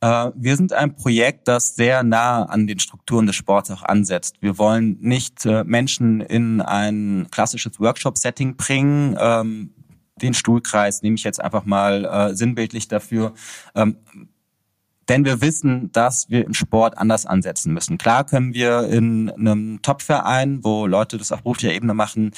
[0.00, 4.36] Äh, wir sind ein Projekt, das sehr nah an den Strukturen des Sports auch ansetzt.
[4.40, 9.16] Wir wollen nicht äh, Menschen in ein klassisches Workshop-Setting bringen.
[9.18, 9.70] Ähm,
[10.20, 13.34] den Stuhlkreis nehme ich jetzt einfach mal äh, sinnbildlich dafür.
[13.74, 13.96] Ähm,
[15.08, 17.96] denn wir wissen, dass wir im Sport anders ansetzen müssen.
[17.96, 22.32] Klar können wir in einem Top-Verein, wo Leute das auf beruflicher Ebene machen,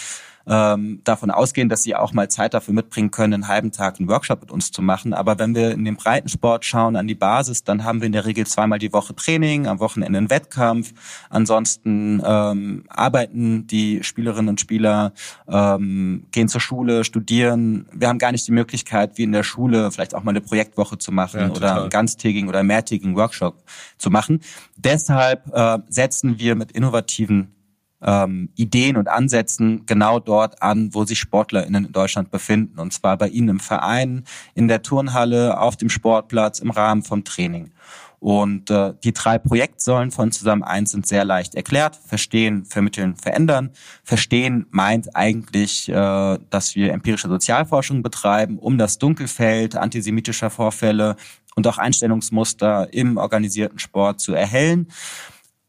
[0.49, 4.09] ähm, davon ausgehen, dass sie auch mal Zeit dafür mitbringen können, einen halben Tag einen
[4.09, 5.13] Workshop mit uns zu machen.
[5.13, 8.25] Aber wenn wir in den Breitensport schauen, an die Basis, dann haben wir in der
[8.25, 10.95] Regel zweimal die Woche Training, am Wochenende einen Wettkampf.
[11.29, 15.13] Ansonsten ähm, arbeiten die Spielerinnen und Spieler,
[15.49, 17.87] ähm, gehen zur Schule, studieren.
[17.93, 20.99] Wir haben gar nicht die Möglichkeit, wie in der Schule vielleicht auch mal eine Projektwoche
[20.99, 23.63] zu machen ja, oder einen ganztägigen oder mehrtägigen Workshop
[23.99, 24.41] zu machen.
[24.77, 27.53] Deshalb äh, setzen wir mit innovativen
[28.03, 32.79] ähm, Ideen und Ansätzen genau dort an, wo sich SportlerInnen in Deutschland befinden.
[32.79, 37.25] Und zwar bei ihnen im Verein, in der Turnhalle, auf dem Sportplatz, im Rahmen vom
[37.25, 37.71] Training.
[38.21, 41.95] Und äh, die drei Projektsäulen von Zusammen eins sind sehr leicht erklärt.
[41.95, 43.71] Verstehen, vermitteln, verändern.
[44.03, 51.15] Verstehen meint eigentlich, äh, dass wir empirische Sozialforschung betreiben, um das Dunkelfeld antisemitischer Vorfälle
[51.55, 54.89] und auch Einstellungsmuster im organisierten Sport zu erhellen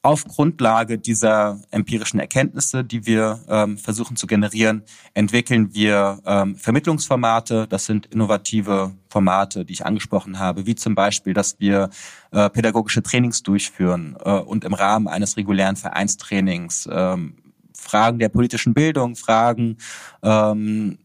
[0.02, 4.84] auf Grundlage dieser empirischen Erkenntnisse, die wir ähm, versuchen zu generieren,
[5.14, 7.68] entwickeln wir ähm, Vermittlungsformate.
[7.68, 11.90] Das sind innovative Formate, die ich angesprochen habe, wie zum Beispiel, dass wir
[12.32, 17.36] äh, pädagogische Trainings durchführen äh, und im Rahmen eines regulären Vereinstrainings ähm,
[17.74, 19.78] Fragen der politischen Bildung, Fragen
[20.24, 20.98] ähm,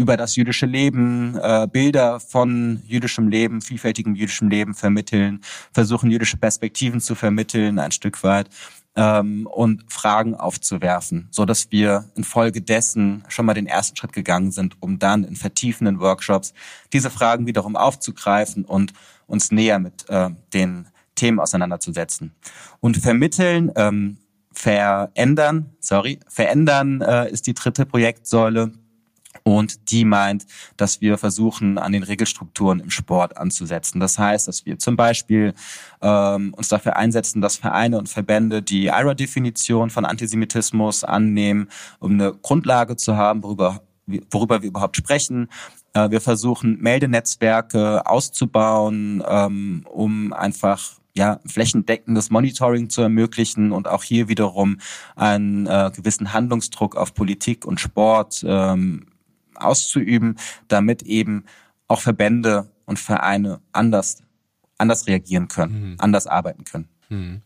[0.00, 5.42] über das jüdische Leben, äh, Bilder von jüdischem Leben, vielfältigem jüdischem Leben vermitteln,
[5.74, 8.48] versuchen jüdische Perspektiven zu vermitteln, ein Stück weit
[8.96, 14.78] ähm, und Fragen aufzuwerfen, so dass wir infolgedessen schon mal den ersten Schritt gegangen sind,
[14.80, 16.54] um dann in vertiefenden Workshops
[16.94, 18.94] diese Fragen wiederum aufzugreifen und
[19.26, 22.32] uns näher mit äh, den Themen auseinanderzusetzen.
[22.80, 24.16] Und vermitteln, ähm,
[24.50, 28.72] verändern, sorry, verändern äh, ist die dritte Projektsäule
[29.42, 34.00] und die meint, dass wir versuchen, an den Regelstrukturen im Sport anzusetzen.
[34.00, 35.54] Das heißt, dass wir zum Beispiel
[36.02, 41.68] ähm, uns dafür einsetzen, dass Vereine und Verbände die IRA-Definition von Antisemitismus annehmen,
[42.00, 43.82] um eine Grundlage zu haben, worüber
[44.30, 45.48] worüber wir überhaupt sprechen
[45.92, 54.04] Äh, wir versuchen Meldenetzwerke auszubauen, ähm, um einfach ja, flächendeckendes Monitoring zu ermöglichen und auch
[54.04, 54.78] hier wiederum
[55.16, 59.06] einen äh, gewissen Handlungsdruck auf Politik und Sport ähm,
[59.60, 60.36] auszuüben,
[60.68, 61.44] damit eben
[61.88, 64.22] auch Verbände und Vereine anders,
[64.78, 65.96] anders reagieren können, mhm.
[65.98, 66.88] anders arbeiten können.
[67.08, 67.42] Mhm.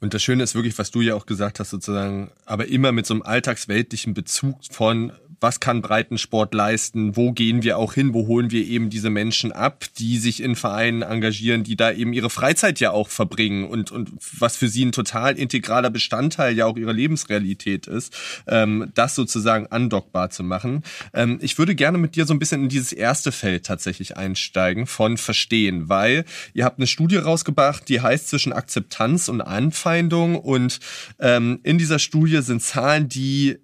[0.00, 3.06] Und das Schöne ist wirklich, was du ja auch gesagt hast, sozusagen, aber immer mit
[3.06, 8.26] so einem alltagsweltlichen Bezug von was kann Breitensport leisten, wo gehen wir auch hin, wo
[8.26, 12.30] holen wir eben diese Menschen ab, die sich in Vereinen engagieren, die da eben ihre
[12.30, 16.76] Freizeit ja auch verbringen und, und was für sie ein total integraler Bestandteil ja auch
[16.76, 20.82] ihrer Lebensrealität ist, ähm, das sozusagen andockbar zu machen.
[21.14, 24.86] Ähm, ich würde gerne mit dir so ein bisschen in dieses erste Feld tatsächlich einsteigen
[24.86, 30.80] von Verstehen, weil ihr habt eine Studie rausgebracht, die heißt zwischen Akzeptanz und Anfeindung und
[31.18, 33.58] ähm, in dieser Studie sind Zahlen, die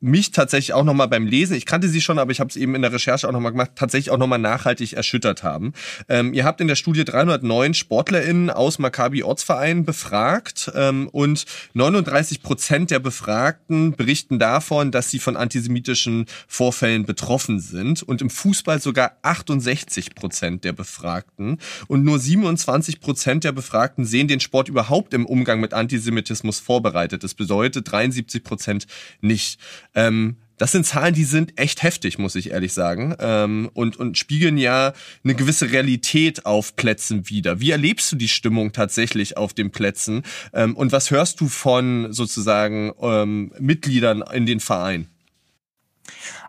[0.00, 2.74] mich tatsächlich auch nochmal beim Lesen, ich kannte sie schon, aber ich habe es eben
[2.74, 5.72] in der Recherche auch nochmal gemacht, tatsächlich auch nochmal nachhaltig erschüttert haben.
[6.08, 12.42] Ähm, ihr habt in der Studie 309 SportlerInnen aus Maccabi Ortsvereinen befragt ähm, und 39
[12.42, 18.80] Prozent der Befragten berichten davon, dass sie von antisemitischen Vorfällen betroffen sind und im Fußball
[18.80, 21.58] sogar 68 Prozent der Befragten
[21.88, 27.24] und nur 27 Prozent der Befragten sehen den Sport überhaupt im Umgang mit Antisemitismus vorbereitet.
[27.24, 28.86] Das bedeutet 73 Prozent
[29.20, 29.58] nicht.
[29.94, 34.18] Ähm, das sind Zahlen, die sind echt heftig, muss ich ehrlich sagen, ähm, und, und
[34.18, 34.92] spiegeln ja
[35.24, 37.60] eine gewisse Realität auf Plätzen wieder.
[37.60, 42.12] Wie erlebst du die Stimmung tatsächlich auf den Plätzen ähm, und was hörst du von
[42.12, 45.06] sozusagen ähm, Mitgliedern in den Verein?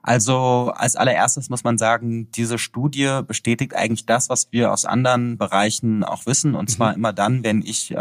[0.02, 5.38] Also als allererstes muss man sagen, diese Studie bestätigt eigentlich das, was wir aus anderen
[5.38, 6.56] Bereichen auch wissen.
[6.56, 6.96] Und zwar mhm.
[6.96, 7.96] immer dann, wenn ich äh,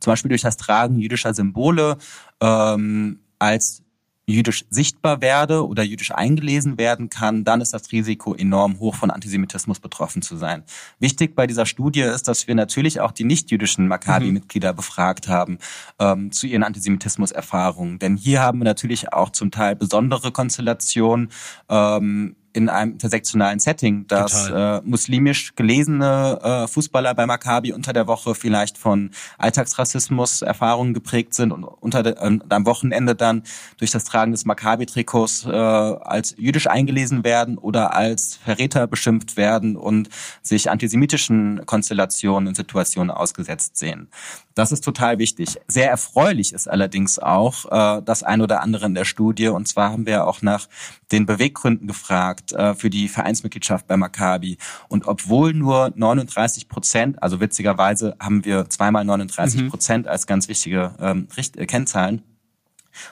[0.00, 1.96] zum Beispiel durch das Tragen jüdischer Symbole
[2.40, 3.83] ähm, als
[4.26, 9.10] jüdisch sichtbar werde oder jüdisch eingelesen werden kann, dann ist das Risiko enorm hoch, von
[9.10, 10.62] Antisemitismus betroffen zu sein.
[10.98, 14.76] Wichtig bei dieser Studie ist, dass wir natürlich auch die nicht-jüdischen Maccabi-Mitglieder mhm.
[14.76, 15.58] befragt haben
[15.98, 17.98] ähm, zu ihren Antisemitismus-Erfahrungen.
[17.98, 21.28] Denn hier haben wir natürlich auch zum Teil besondere Konstellationen.
[21.68, 28.06] Ähm, in einem intersektionalen Setting, dass äh, muslimisch gelesene äh, Fußballer bei Maccabi unter der
[28.06, 33.42] Woche vielleicht von Alltagsrassismus Erfahrungen geprägt sind und unter de, äh, am Wochenende dann
[33.78, 39.76] durch das Tragen des Maccabi-Trikots äh, als jüdisch eingelesen werden oder als Verräter beschimpft werden
[39.76, 40.08] und
[40.40, 44.08] sich antisemitischen Konstellationen und Situationen ausgesetzt sehen.
[44.54, 45.56] Das ist total wichtig.
[45.66, 47.64] Sehr erfreulich ist allerdings auch
[47.98, 49.48] äh, das ein oder andere in der Studie.
[49.48, 50.68] Und zwar haben wir auch nach
[51.10, 54.58] den Beweggründen gefragt äh, für die Vereinsmitgliedschaft bei Maccabi.
[54.88, 60.10] Und obwohl nur 39 Prozent, also witzigerweise haben wir zweimal 39 Prozent mhm.
[60.10, 62.22] als ganz wichtige ähm, Richt äh, Kennzahlen,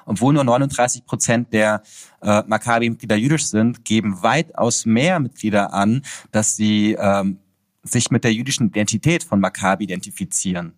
[0.06, 1.82] obwohl nur 39 Prozent der
[2.20, 7.38] äh, Maccabi-Mitglieder jüdisch sind, geben weitaus mehr Mitglieder an, dass sie ähm,
[7.82, 10.74] sich mit der jüdischen Identität von Maccabi identifizieren.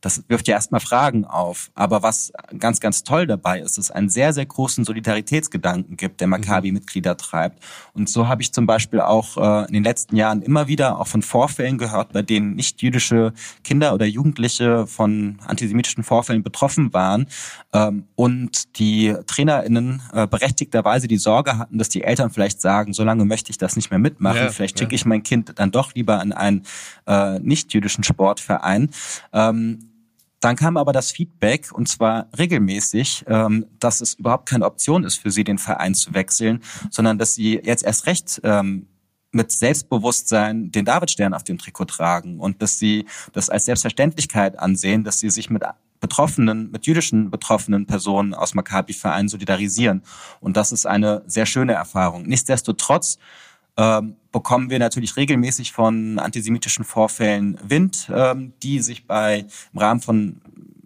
[0.00, 1.70] Das wirft ja erstmal Fragen auf.
[1.74, 6.20] Aber was ganz, ganz toll dabei ist, ist, es einen sehr, sehr großen Solidaritätsgedanken gibt,
[6.20, 7.62] der Maccabi-Mitglieder treibt.
[7.92, 11.06] Und so habe ich zum Beispiel auch äh, in den letzten Jahren immer wieder auch
[11.06, 13.32] von Vorfällen gehört, bei denen nicht jüdische
[13.64, 17.26] Kinder oder Jugendliche von antisemitischen Vorfällen betroffen waren
[17.72, 23.04] ähm, und die TrainerInnen äh, berechtigterweise die Sorge hatten, dass die Eltern vielleicht sagen, so
[23.04, 24.96] lange möchte ich das nicht mehr mitmachen, ja, vielleicht schicke ja.
[24.96, 26.62] ich mein Kind dann doch lieber in einen
[27.06, 28.90] äh, nicht-jüdischen Sportverein.
[29.32, 29.90] Ähm,
[30.40, 35.16] dann kam aber das Feedback, und zwar regelmäßig, ähm, dass es überhaupt keine Option ist
[35.16, 38.86] für sie, den Verein zu wechseln, sondern dass sie jetzt erst recht ähm,
[39.32, 45.04] mit Selbstbewusstsein den Davidstern auf dem Trikot tragen und dass sie das als Selbstverständlichkeit ansehen,
[45.04, 45.62] dass sie sich mit
[46.00, 50.02] Betroffenen, mit jüdischen betroffenen Personen aus Maccabi-Vereinen solidarisieren.
[50.40, 52.24] Und das ist eine sehr schöne Erfahrung.
[52.24, 53.18] Nichtsdestotrotz
[53.76, 60.00] ähm, bekommen wir natürlich regelmäßig von antisemitischen Vorfällen Wind, ähm, die sich bei im Rahmen
[60.00, 60.40] von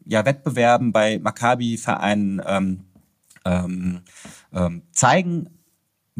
[0.07, 2.81] ja, Wettbewerben bei Maccabi-Vereinen ähm,
[3.45, 4.01] ähm,
[4.53, 5.49] ähm, zeigen.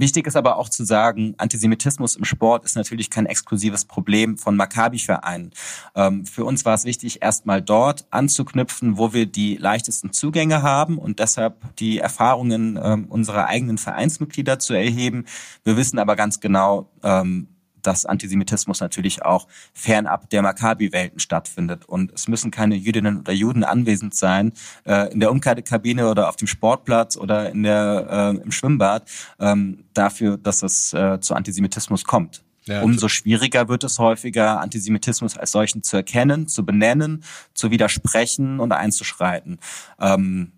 [0.01, 4.57] Wichtig ist aber auch zu sagen, Antisemitismus im Sport ist natürlich kein exklusives Problem von
[4.57, 5.51] Maccabi-Vereinen.
[5.95, 10.97] Ähm, für uns war es wichtig, erstmal dort anzuknüpfen, wo wir die leichtesten Zugänge haben
[10.97, 15.27] und deshalb die Erfahrungen ähm, unserer eigenen Vereinsmitglieder zu erheben.
[15.65, 17.49] Wir wissen aber ganz genau, ähm,
[17.83, 21.85] dass Antisemitismus natürlich auch fernab der Maccabi-Welten stattfindet.
[21.87, 24.53] Und es müssen keine Jüdinnen oder Juden anwesend sein
[24.85, 29.85] äh, in der Umkleidekabine oder auf dem Sportplatz oder in der, äh, im Schwimmbad ähm,
[29.95, 32.43] dafür, dass es äh, zu Antisemitismus kommt.
[32.67, 38.61] Ja, Umso schwieriger wird es häufiger, Antisemitismus als solchen zu erkennen, zu benennen, zu widersprechen
[38.61, 39.59] und einzuschreiten.
[39.99, 40.53] Ähm,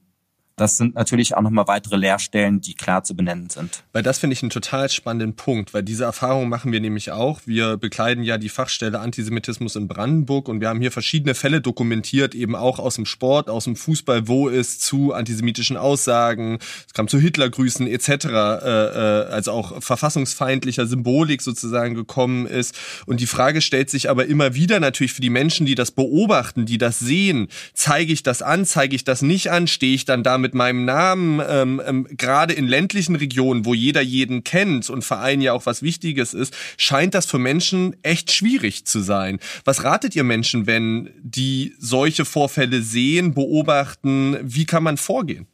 [0.56, 3.84] das sind natürlich auch nochmal weitere Leerstellen, die klar zu benennen sind.
[3.92, 7.40] Weil das finde ich einen total spannenden Punkt, weil diese Erfahrung machen wir nämlich auch.
[7.46, 12.34] Wir bekleiden ja die Fachstelle Antisemitismus in Brandenburg und wir haben hier verschiedene Fälle dokumentiert,
[12.34, 17.08] eben auch aus dem Sport, aus dem Fußball, wo es zu antisemitischen Aussagen, es kam
[17.08, 22.78] zu Hitlergrüßen etc., äh, äh, also auch verfassungsfeindlicher Symbolik sozusagen gekommen ist.
[23.06, 26.66] Und die Frage stellt sich aber immer wieder natürlich für die Menschen, die das beobachten,
[26.66, 30.22] die das sehen, zeige ich das an, zeige ich das nicht an, stehe ich dann
[30.22, 35.02] da mit meinem Namen, ähm, ähm, gerade in ländlichen Regionen, wo jeder jeden kennt und
[35.04, 39.38] Verein ja auch was Wichtiges ist, scheint das für Menschen echt schwierig zu sein.
[39.64, 44.36] Was ratet ihr Menschen, wenn die solche Vorfälle sehen, beobachten?
[44.42, 45.46] Wie kann man vorgehen?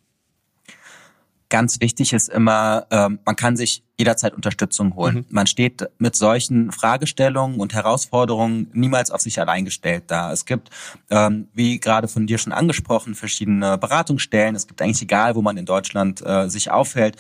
[1.51, 5.17] Ganz wichtig ist immer, ähm, man kann sich jederzeit Unterstützung holen.
[5.17, 5.27] Mhm.
[5.31, 10.31] Man steht mit solchen Fragestellungen und Herausforderungen niemals auf sich allein gestellt da.
[10.31, 10.71] Es gibt,
[11.11, 14.55] ähm, wie gerade von dir schon angesprochen, verschiedene Beratungsstellen.
[14.55, 17.17] Es gibt eigentlich egal, wo man in Deutschland äh, sich aufhält,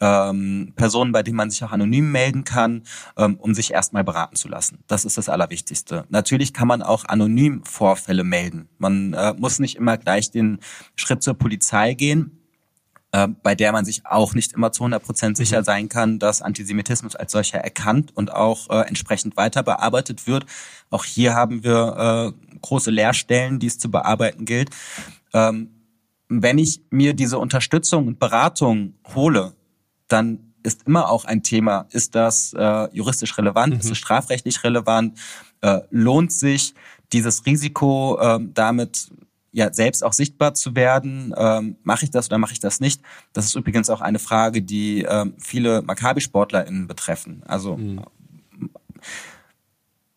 [0.00, 2.84] ähm, Personen, bei denen man sich auch anonym melden kann,
[3.16, 4.78] ähm, um sich erstmal beraten zu lassen.
[4.86, 6.04] Das ist das Allerwichtigste.
[6.08, 8.68] Natürlich kann man auch anonym Vorfälle melden.
[8.78, 10.60] Man äh, muss nicht immer gleich den
[10.94, 12.38] Schritt zur Polizei gehen
[13.12, 15.64] äh, bei der man sich auch nicht immer zu 100 Prozent sicher mhm.
[15.64, 20.46] sein kann, dass Antisemitismus als solcher erkannt und auch äh, entsprechend weiter bearbeitet wird.
[20.90, 24.70] Auch hier haben wir äh, große Leerstellen, die es zu bearbeiten gilt.
[25.32, 25.70] Ähm,
[26.28, 29.52] wenn ich mir diese Unterstützung und Beratung hole,
[30.08, 33.80] dann ist immer auch ein Thema, ist das äh, juristisch relevant, mhm.
[33.80, 35.18] ist es strafrechtlich relevant,
[35.60, 36.74] äh, lohnt sich
[37.12, 39.10] dieses Risiko äh, damit
[39.52, 41.32] ja selbst auch sichtbar zu werden.
[41.36, 43.02] Ähm, mache ich das oder mache ich das nicht?
[43.32, 47.42] Das ist übrigens auch eine Frage, die ähm, viele Maccabi-SportlerInnen betreffen.
[47.46, 48.00] Also mhm.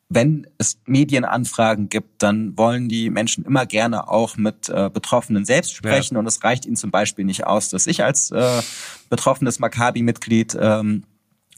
[0.07, 5.75] wenn es Medienanfragen gibt, dann wollen die Menschen immer gerne auch mit äh, Betroffenen selbst
[5.75, 6.19] sprechen ja.
[6.21, 8.61] und es reicht ihnen zum Beispiel nicht aus, dass ich als äh,
[9.09, 11.03] betroffenes Maccabi-Mitglied ähm,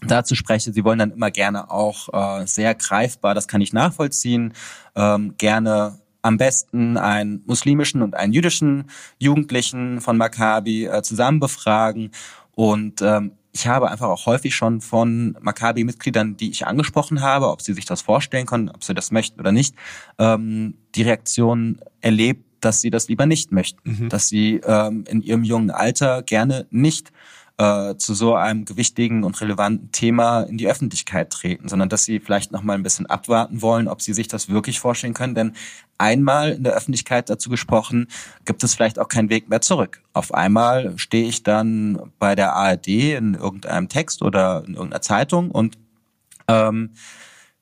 [0.02, 0.74] dazu spreche.
[0.74, 4.54] Sie wollen dann immer gerne auch äh, sehr greifbar, das kann ich nachvollziehen,
[4.96, 12.12] ähm, gerne am besten einen muslimischen und einen jüdischen Jugendlichen von Maccabi äh, zusammen befragen.
[12.54, 17.62] Und ähm, ich habe einfach auch häufig schon von Maccabi-Mitgliedern, die ich angesprochen habe, ob
[17.62, 19.74] sie sich das vorstellen können, ob sie das möchten oder nicht,
[20.20, 24.10] ähm, die Reaktion erlebt, dass sie das lieber nicht möchten, mhm.
[24.10, 27.14] dass sie ähm, in ihrem jungen Alter gerne nicht
[27.58, 32.20] äh, zu so einem gewichtigen und relevanten Thema in die Öffentlichkeit treten, sondern dass sie
[32.20, 35.34] vielleicht noch mal ein bisschen abwarten wollen, ob sie sich das wirklich vorstellen können.
[35.36, 35.54] Denn
[35.98, 38.08] einmal in der Öffentlichkeit dazu gesprochen,
[38.46, 40.02] gibt es vielleicht auch keinen Weg mehr zurück.
[40.14, 45.52] Auf einmal stehe ich dann bei der ARD in irgendeinem Text oder in irgendeiner Zeitung
[45.52, 45.78] und
[46.48, 46.92] ähm,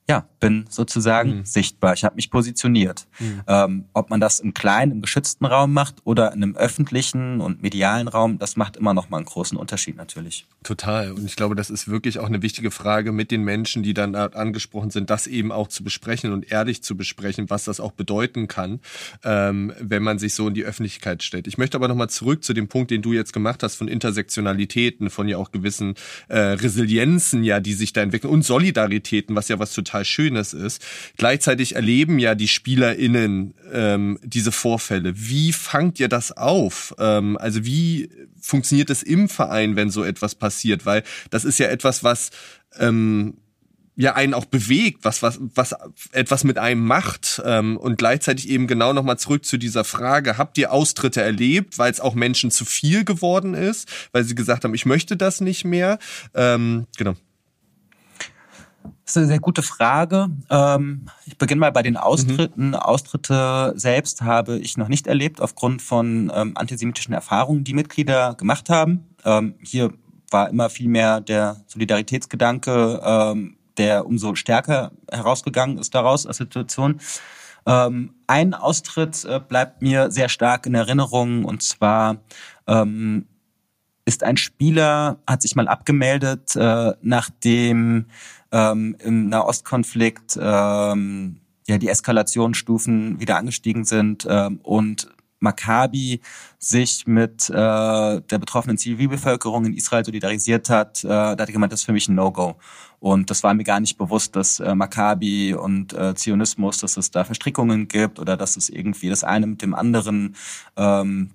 [0.08, 1.46] ja, bin sozusagen mhm.
[1.46, 1.94] sichtbar.
[1.94, 3.08] Ich habe mich positioniert.
[3.20, 3.42] Mhm.
[3.48, 7.64] Ähm, ob man das im kleinen, im geschützten Raum macht oder in einem öffentlichen und
[7.64, 10.46] medialen Raum, das macht immer noch mal einen großen Unterschied natürlich.
[10.62, 11.12] Total.
[11.12, 14.14] Und ich glaube, das ist wirklich auch eine wichtige Frage mit den Menschen, die dann
[14.14, 18.48] angesprochen sind, das eben auch zu besprechen und ehrlich zu besprechen, was das auch bedeuten
[18.48, 18.82] kann,
[19.24, 21.48] ähm, wenn man sich so in die Öffentlichkeit stellt.
[21.48, 23.88] Ich möchte aber noch mal zurück zu dem Punkt, den du jetzt gemacht hast, von
[23.88, 25.96] Intersektionalitäten, von ja auch gewissen
[26.28, 30.54] äh, Resilienzen, ja, die sich da entwickeln und Solidaritäten, was ja was total total Schönes
[30.54, 30.84] ist.
[31.18, 35.14] Gleichzeitig erleben ja die SpielerInnen ähm, diese Vorfälle.
[35.16, 36.94] Wie fangt ihr das auf?
[37.00, 40.86] Ähm, also wie funktioniert es im Verein, wenn so etwas passiert?
[40.86, 42.32] Weil das ist ja etwas, was
[42.78, 43.38] ähm,
[43.96, 45.74] ja einen auch bewegt, was was was
[46.12, 50.38] etwas mit einem macht ähm, und gleichzeitig eben genau noch mal zurück zu dieser Frage:
[50.38, 54.66] Habt ihr Austritte erlebt, weil es auch Menschen zu viel geworden ist, weil sie gesagt
[54.66, 55.98] haben, ich möchte das nicht mehr?
[56.34, 57.16] Ähm, genau.
[59.04, 60.28] Das ist eine sehr gute Frage.
[60.50, 62.70] Ähm, ich beginne mal bei den Austritten.
[62.70, 62.76] Mhm.
[62.76, 68.70] Austritte selbst habe ich noch nicht erlebt, aufgrund von ähm, antisemitischen Erfahrungen, die Mitglieder gemacht
[68.70, 69.08] haben.
[69.24, 69.94] Ähm, hier
[70.32, 73.36] war immer viel mehr der Solidaritätsgedanke,
[73.78, 77.00] der umso stärker herausgegangen ist daraus aus der Situation.
[77.66, 82.18] ein Austritt äh, bleibt mir sehr stark in Erinnerung und zwar
[84.06, 88.06] ist ein Spieler, hat sich mal abgemeldet, äh, nachdem
[88.52, 96.22] ähm, im Nahostkonflikt ähm, ja die Eskalationsstufen wieder angestiegen sind ähm, und Maccabi
[96.60, 101.74] sich mit äh, der betroffenen Zivilbevölkerung in Israel solidarisiert hat, äh, da hat er gemeint,
[101.74, 102.56] das ist für mich ein No-Go.
[103.00, 107.12] Und das war mir gar nicht bewusst, dass äh, Maccabi und äh, Zionismus, dass es
[107.12, 110.36] da Verstrickungen gibt oder dass es irgendwie das eine mit dem anderen
[110.78, 111.32] ähm,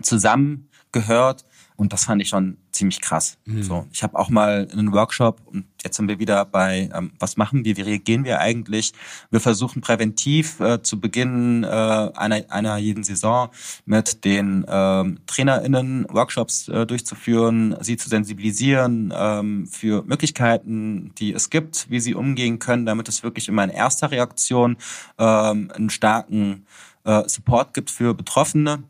[0.00, 1.44] zusammengehört.
[1.82, 3.38] Und das fand ich schon ziemlich krass.
[3.44, 3.64] Mhm.
[3.64, 7.36] So, ich habe auch mal einen Workshop und jetzt sind wir wieder bei, ähm, was
[7.36, 8.92] machen wir, wie reagieren wir eigentlich?
[9.32, 13.50] Wir versuchen präventiv äh, zu Beginn äh, einer, einer jeden Saison
[13.84, 21.50] mit den ähm, TrainerInnen Workshops äh, durchzuführen, sie zu sensibilisieren ähm, für Möglichkeiten, die es
[21.50, 24.76] gibt, wie sie umgehen können, damit es wirklich immer in erster Reaktion
[25.18, 26.64] ähm, einen starken
[27.02, 28.84] äh, Support gibt für Betroffene.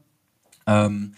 [0.66, 1.14] Ähm,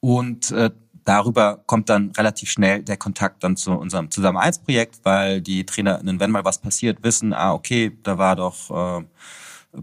[0.00, 0.70] und äh,
[1.04, 6.30] darüber kommt dann relativ schnell der Kontakt dann zu unserem Zusammenarbeitsprojekt, weil die TrainerInnen, wenn
[6.30, 9.04] mal was passiert, wissen, ah, okay, da war doch äh,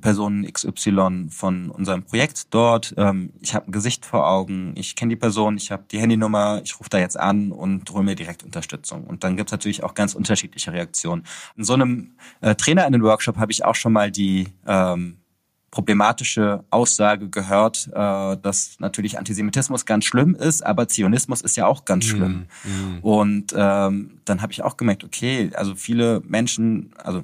[0.01, 2.93] Person XY von unserem Projekt dort.
[2.97, 6.61] Ähm, ich habe ein Gesicht vor Augen, ich kenne die Person, ich habe die Handynummer,
[6.63, 9.05] ich rufe da jetzt an und hole mir direkt Unterstützung.
[9.05, 11.23] Und dann gibt es natürlich auch ganz unterschiedliche Reaktionen.
[11.55, 12.11] In so einem
[12.41, 15.18] äh, TrainerInnen-Workshop habe ich auch schon mal die ähm,
[15.71, 21.85] problematische Aussage gehört, äh, dass natürlich Antisemitismus ganz schlimm ist, aber Zionismus ist ja auch
[21.85, 22.47] ganz mhm, schlimm.
[22.63, 27.23] Mm, Und ähm, dann habe ich auch gemerkt, okay, also viele Menschen, also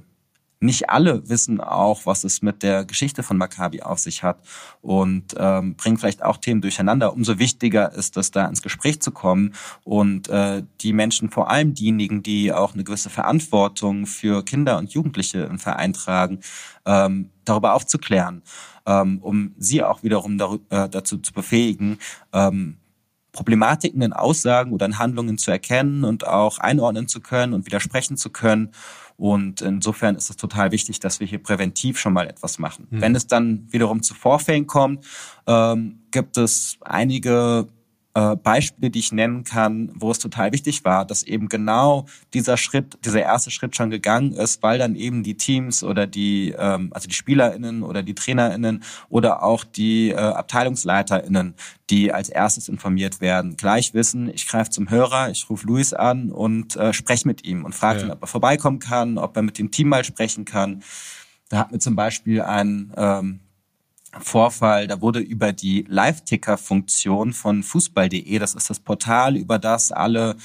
[0.66, 4.40] nicht alle wissen auch, was es mit der Geschichte von Maccabi auf sich hat
[4.82, 7.14] und ähm, bringen vielleicht auch Themen durcheinander.
[7.14, 9.54] Umso wichtiger ist es, da ins Gespräch zu kommen
[9.84, 14.92] und äh, die Menschen, vor allem diejenigen, die auch eine gewisse Verantwortung für Kinder und
[14.92, 16.40] Jugendliche im Verein tragen,
[16.86, 18.42] ähm, darüber aufzuklären,
[18.86, 20.40] ähm, um sie auch wiederum
[20.70, 22.00] äh, dazu zu befähigen,
[22.34, 22.78] ähm,
[23.36, 28.16] Problematiken in Aussagen oder in Handlungen zu erkennen und auch einordnen zu können und widersprechen
[28.16, 28.72] zu können
[29.18, 32.88] und insofern ist es total wichtig, dass wir hier präventiv schon mal etwas machen.
[32.90, 33.02] Mhm.
[33.02, 35.06] Wenn es dann wiederum zu Vorfällen kommt,
[35.48, 37.68] ähm, gibt es einige
[38.16, 42.56] äh, Beispiele, die ich nennen kann, wo es total wichtig war, dass eben genau dieser
[42.56, 46.92] Schritt, dieser erste Schritt schon gegangen ist, weil dann eben die Teams oder die, ähm,
[46.94, 51.56] also die SpielerInnen oder die TrainerInnen oder auch die äh, AbteilungsleiterInnen,
[51.90, 56.32] die als erstes informiert werden, gleich wissen, ich greife zum Hörer, ich rufe Luis an
[56.32, 58.06] und äh, spreche mit ihm und frage ja.
[58.06, 60.84] ihn, ob er vorbeikommen kann, ob er mit dem Team mal sprechen kann.
[61.50, 63.40] Da hat mir zum Beispiel ein ähm,
[64.20, 70.36] Vorfall, da wurde über die Live-Ticker-Funktion von Fußball.de, das ist das Portal, über das alle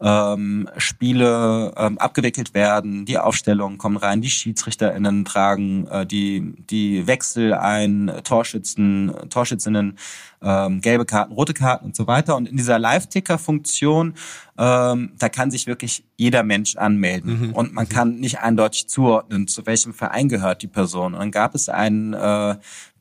[0.00, 7.06] ähm, Spiele ähm, abgewickelt werden, die Aufstellungen kommen rein, die SchiedsrichterInnen tragen äh, die, die
[7.06, 9.98] Wechsel ein, Torschützen, Torschützinnen,
[10.40, 12.36] ähm, gelbe Karten, rote Karten und so weiter.
[12.36, 14.14] Und in dieser Live-Ticker-Funktion,
[14.56, 17.48] ähm, da kann sich wirklich jeder Mensch anmelden.
[17.48, 17.52] Mhm.
[17.54, 21.14] Und man kann nicht eindeutig zuordnen, zu welchem Verein gehört die Person.
[21.14, 22.54] Und dann gab es einen äh,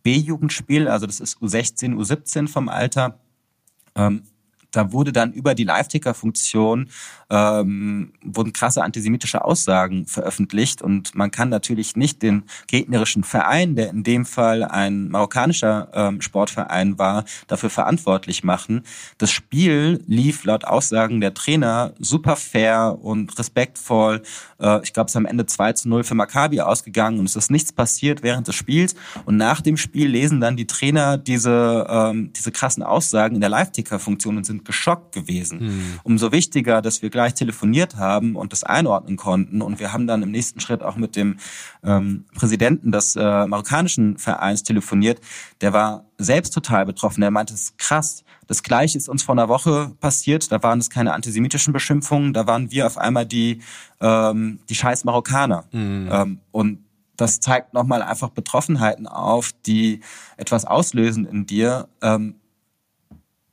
[0.08, 3.20] B-Jugendspiel, also das ist U16, U17 vom Alter.
[3.94, 4.24] Ähm,
[4.72, 6.90] da wurde dann über die Live-Ticker-Funktion
[7.30, 13.90] ähm, wurden krasse antisemitische Aussagen veröffentlicht und man kann natürlich nicht den gegnerischen Verein, der
[13.90, 18.84] in dem Fall ein marokkanischer ähm, Sportverein war, dafür verantwortlich machen.
[19.18, 24.22] Das Spiel lief laut Aussagen der Trainer super fair und respektvoll.
[24.60, 27.36] Äh, ich glaube, es ist am Ende 2 zu 0 für Maccabi ausgegangen und es
[27.36, 28.96] ist nichts passiert während des Spiels.
[29.26, 33.50] Und nach dem Spiel lesen dann die Trainer diese, ähm, diese krassen Aussagen in der
[33.50, 35.60] Live-Ticker-Funktion und sind geschockt gewesen.
[35.60, 36.00] Hm.
[36.04, 39.64] Umso wichtiger, dass wir gleich telefoniert haben und das einordnen konnten.
[39.64, 41.38] Und wir haben dann im nächsten Schritt auch mit dem
[41.84, 45.20] ähm, Präsidenten des äh, marokkanischen Vereins telefoniert.
[45.62, 47.22] Der war selbst total betroffen.
[47.22, 48.24] Der meinte, es ist krass.
[48.46, 50.52] Das Gleiche ist uns vor einer Woche passiert.
[50.52, 52.34] Da waren es keine antisemitischen Beschimpfungen.
[52.34, 53.64] Da waren wir auf einmal die,
[54.00, 55.64] ähm, die scheiß Marokkaner.
[55.72, 56.10] Mhm.
[56.12, 60.02] Ähm, und das zeigt nochmal einfach Betroffenheiten auf, die
[60.38, 62.36] etwas auslösen in dir, ähm,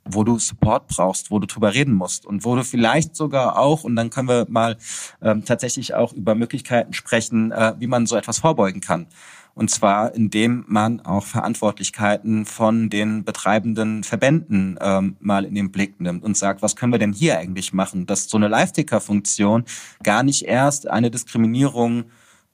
[0.05, 3.85] wo du Support brauchst, wo du drüber reden musst und wo du vielleicht sogar auch,
[3.85, 4.77] und dann können wir mal
[5.23, 9.07] ähm, tatsächlich auch über Möglichkeiten sprechen, äh, wie man so etwas vorbeugen kann.
[9.55, 16.01] Und zwar, indem man auch Verantwortlichkeiten von den betreibenden Verbänden ähm, mal in den Blick
[16.01, 19.65] nimmt und sagt, was können wir denn hier eigentlich machen, dass so eine Live-Ticker-Funktion
[20.03, 22.07] gar nicht erst eine Diskriminierung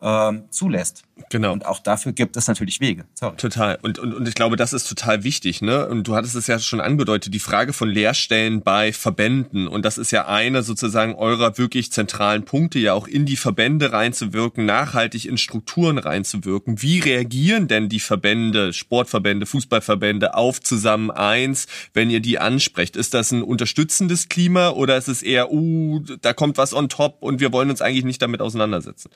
[0.03, 1.03] ähm, zulässt.
[1.29, 1.53] Genau.
[1.53, 3.05] Und auch dafür gibt es natürlich Wege.
[3.15, 3.37] Sorry.
[3.37, 3.79] Total.
[3.83, 5.61] Und, und, und ich glaube, das ist total wichtig.
[5.61, 5.87] Ne?
[5.87, 9.69] Und du hattest es ja schon angedeutet, die Frage von Lehrstellen bei Verbänden.
[9.69, 13.93] Und das ist ja eine sozusagen eurer wirklich zentralen Punkte, ja auch in die Verbände
[13.93, 16.81] reinzuwirken, nachhaltig in Strukturen reinzuwirken.
[16.81, 22.97] Wie reagieren denn die Verbände, Sportverbände, Fußballverbände auf zusammen eins, wenn ihr die ansprecht?
[22.97, 27.19] Ist das ein unterstützendes Klima oder ist es eher, uh, da kommt was on top
[27.21, 29.11] und wir wollen uns eigentlich nicht damit auseinandersetzen?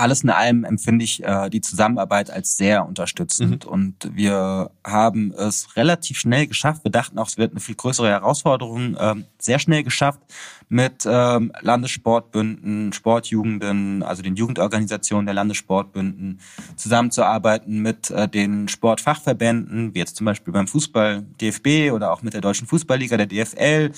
[0.00, 3.72] Alles in allem empfinde ich äh, die Zusammenarbeit als sehr unterstützend mhm.
[3.72, 6.84] und wir haben es relativ schnell geschafft.
[6.84, 10.20] Wir dachten auch, es wird eine viel größere Herausforderung, äh, sehr schnell geschafft
[10.68, 16.40] mit ähm, Landessportbünden, Sportjugenden, also den Jugendorganisationen der Landessportbünden
[16.76, 22.34] zusammenzuarbeiten mit äh, den Sportfachverbänden, wie jetzt zum Beispiel beim Fußball DFB oder auch mit
[22.34, 23.90] der Deutschen Fußballliga, der DFL.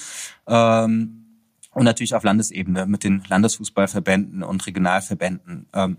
[0.47, 1.22] Ähm,
[1.73, 5.67] und natürlich auf Landesebene mit den Landesfußballverbänden und Regionalverbänden.
[5.73, 5.97] Ähm,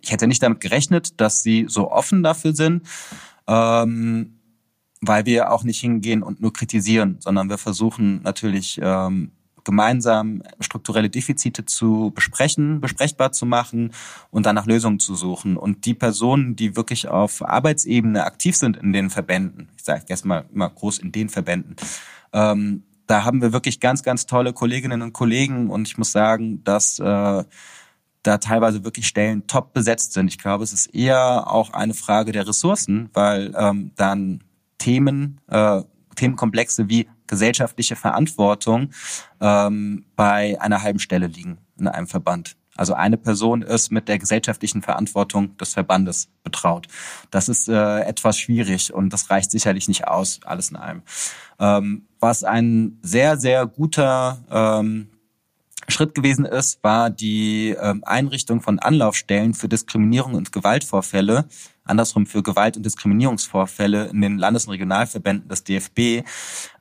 [0.00, 2.86] ich hätte nicht damit gerechnet, dass sie so offen dafür sind,
[3.46, 4.38] ähm,
[5.00, 9.32] weil wir auch nicht hingehen und nur kritisieren, sondern wir versuchen natürlich ähm,
[9.64, 13.92] gemeinsam strukturelle Defizite zu besprechen, besprechbar zu machen
[14.30, 15.56] und dann nach Lösungen zu suchen.
[15.56, 20.24] Und die Personen, die wirklich auf Arbeitsebene aktiv sind in den Verbänden, ich sage jetzt
[20.24, 21.74] mal immer groß in den Verbänden,
[22.32, 26.62] ähm, da haben wir wirklich ganz, ganz tolle Kolleginnen und Kollegen und ich muss sagen,
[26.64, 27.44] dass äh,
[28.22, 30.28] da teilweise wirklich Stellen top besetzt sind.
[30.28, 34.42] Ich glaube, es ist eher auch eine Frage der Ressourcen, weil ähm, dann
[34.78, 35.82] Themen, äh,
[36.16, 38.90] Themenkomplexe wie gesellschaftliche Verantwortung
[39.40, 42.56] ähm, bei einer halben Stelle liegen in einem Verband.
[42.76, 46.86] Also eine Person ist mit der gesellschaftlichen Verantwortung des Verbandes betraut.
[47.30, 51.02] Das ist äh, etwas schwierig und das reicht sicherlich nicht aus, alles in allem.
[51.58, 55.08] Ähm, was ein sehr, sehr guter ähm,
[55.88, 61.46] Schritt gewesen ist, war die ähm, Einrichtung von Anlaufstellen für Diskriminierung und Gewaltvorfälle,
[61.86, 66.24] andersrum für Gewalt- und Diskriminierungsvorfälle in den Landes- und Regionalverbänden des DFB,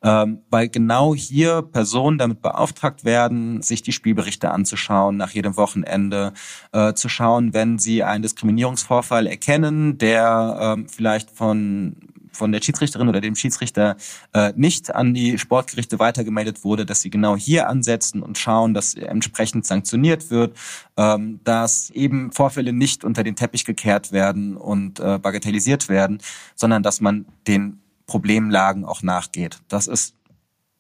[0.03, 6.33] ähm, weil genau hier Personen damit beauftragt werden, sich die Spielberichte anzuschauen nach jedem Wochenende,
[6.71, 11.95] äh, zu schauen, wenn sie einen Diskriminierungsvorfall erkennen, der ähm, vielleicht von
[12.36, 13.95] von der Schiedsrichterin oder dem Schiedsrichter
[14.33, 18.93] äh, nicht an die Sportgerichte weitergemeldet wurde, dass sie genau hier ansetzen und schauen, dass
[18.95, 20.55] entsprechend sanktioniert wird,
[20.97, 26.19] ähm, dass eben Vorfälle nicht unter den Teppich gekehrt werden und äh, bagatellisiert werden,
[26.55, 29.59] sondern dass man den Problemlagen auch nachgeht.
[29.67, 30.15] Das ist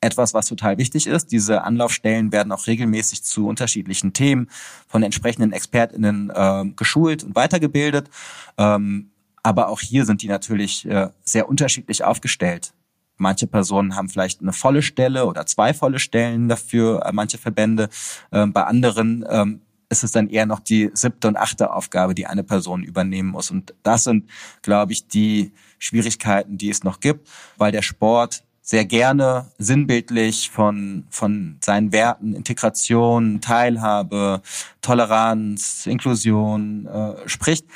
[0.01, 1.31] etwas, was total wichtig ist.
[1.31, 4.49] Diese Anlaufstellen werden auch regelmäßig zu unterschiedlichen Themen
[4.87, 8.09] von entsprechenden ExpertInnen äh, geschult und weitergebildet.
[8.57, 9.09] Ähm,
[9.45, 12.73] aber auch hier sind die natürlich äh, sehr unterschiedlich aufgestellt.
[13.17, 17.89] Manche Personen haben vielleicht eine volle Stelle oder zwei volle Stellen dafür, äh, manche Verbände.
[18.31, 22.25] Ähm, bei anderen ähm, ist es dann eher noch die siebte und achte Aufgabe, die
[22.25, 23.51] eine Person übernehmen muss.
[23.51, 24.31] Und das sind,
[24.63, 31.05] glaube ich, die Schwierigkeiten, die es noch gibt, weil der Sport sehr gerne sinnbildlich von,
[31.11, 34.41] von seinen Werten, Integration, Teilhabe,
[34.81, 37.67] Toleranz, Inklusion äh, spricht.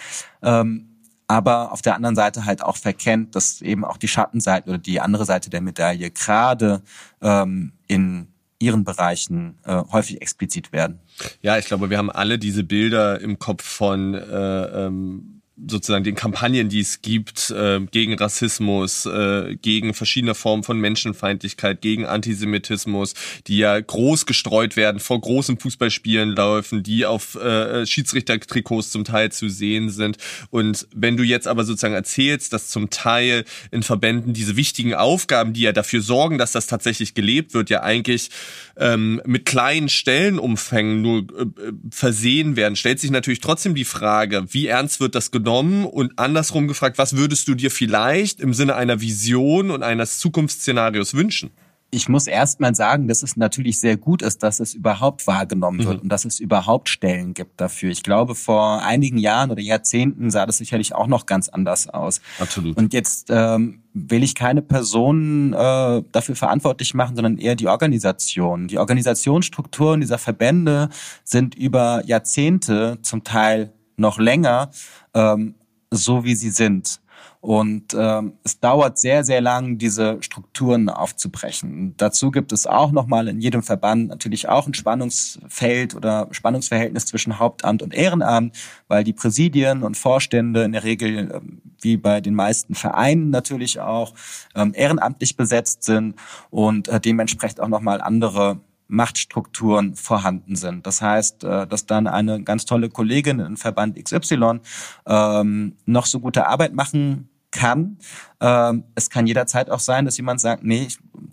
[0.42, 0.89] Ähm,
[1.30, 5.00] aber auf der anderen Seite halt auch verkennt, dass eben auch die Schattenseite oder die
[5.00, 6.82] andere Seite der Medaille gerade
[7.22, 8.28] ähm, in
[8.58, 11.00] ihren Bereichen äh, häufig explizit werden.
[11.42, 16.16] Ja, ich glaube, wir haben alle diese Bilder im Kopf von äh, ähm sozusagen den
[16.16, 23.14] Kampagnen, die es gibt, äh, gegen Rassismus, äh, gegen verschiedene Formen von Menschenfeindlichkeit, gegen Antisemitismus,
[23.48, 29.32] die ja groß gestreut werden, vor großen Fußballspielen laufen, die auf äh, Schiedsrichtertrikots zum Teil
[29.32, 30.18] zu sehen sind.
[30.50, 35.54] Und wenn du jetzt aber sozusagen erzählst, dass zum Teil in Verbänden diese wichtigen Aufgaben,
[35.54, 38.30] die ja dafür sorgen, dass das tatsächlich gelebt wird, ja eigentlich
[38.78, 41.46] ähm, mit kleinen Stellenumfängen nur äh,
[41.92, 45.49] versehen werden, stellt sich natürlich trotzdem die Frage, wie ernst wird das genommen?
[45.50, 50.20] Genommen und andersrum gefragt, was würdest du dir vielleicht im Sinne einer Vision und eines
[50.20, 51.50] Zukunftsszenarios wünschen?
[51.92, 55.80] Ich muss erst mal sagen, dass es natürlich sehr gut ist, dass es überhaupt wahrgenommen
[55.80, 56.02] wird mhm.
[56.02, 57.90] und dass es überhaupt Stellen gibt dafür.
[57.90, 62.22] Ich glaube, vor einigen Jahren oder Jahrzehnten sah das sicherlich auch noch ganz anders aus.
[62.38, 62.78] Absolut.
[62.78, 68.68] Und jetzt ähm, will ich keine Personen äh, dafür verantwortlich machen, sondern eher die Organisation.
[68.68, 70.90] Die Organisationsstrukturen dieser Verbände
[71.24, 74.72] sind über Jahrzehnte zum Teil noch länger
[75.14, 75.56] ähm,
[75.92, 77.00] so, wie sie sind.
[77.42, 81.94] Und ähm, es dauert sehr, sehr lang, diese Strukturen aufzubrechen.
[81.96, 87.40] Dazu gibt es auch nochmal in jedem Verband natürlich auch ein Spannungsfeld oder Spannungsverhältnis zwischen
[87.40, 88.58] Hauptamt und Ehrenamt,
[88.90, 93.80] weil die Präsidien und Vorstände in der Regel, ähm, wie bei den meisten Vereinen natürlich
[93.80, 94.14] auch,
[94.54, 96.16] ähm, ehrenamtlich besetzt sind
[96.50, 98.60] und äh, dementsprechend auch nochmal andere
[98.90, 100.86] Machtstrukturen vorhanden sind.
[100.86, 104.60] Das heißt, äh, dass dann eine ganz tolle Kollegin in Verband XY
[105.06, 107.98] ähm, noch so gute Arbeit machen kann.
[108.42, 110.88] Ähm, es kann jederzeit auch sein, dass jemand sagt, nee,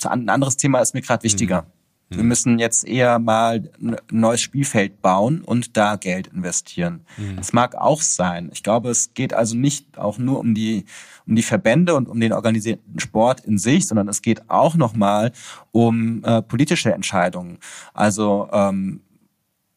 [0.05, 1.63] ein anderes Thema ist mir gerade wichtiger.
[1.63, 1.67] Mhm.
[2.09, 2.29] Wir mhm.
[2.29, 7.05] müssen jetzt eher mal ein neues Spielfeld bauen und da Geld investieren.
[7.17, 7.37] Mhm.
[7.37, 8.51] Das mag auch sein.
[8.53, 10.85] Ich glaube, es geht also nicht auch nur um die,
[11.27, 15.33] um die Verbände und um den organisierten Sport in sich, sondern es geht auch nochmal
[15.73, 17.59] um äh, politische Entscheidungen.
[17.95, 19.01] Also ähm,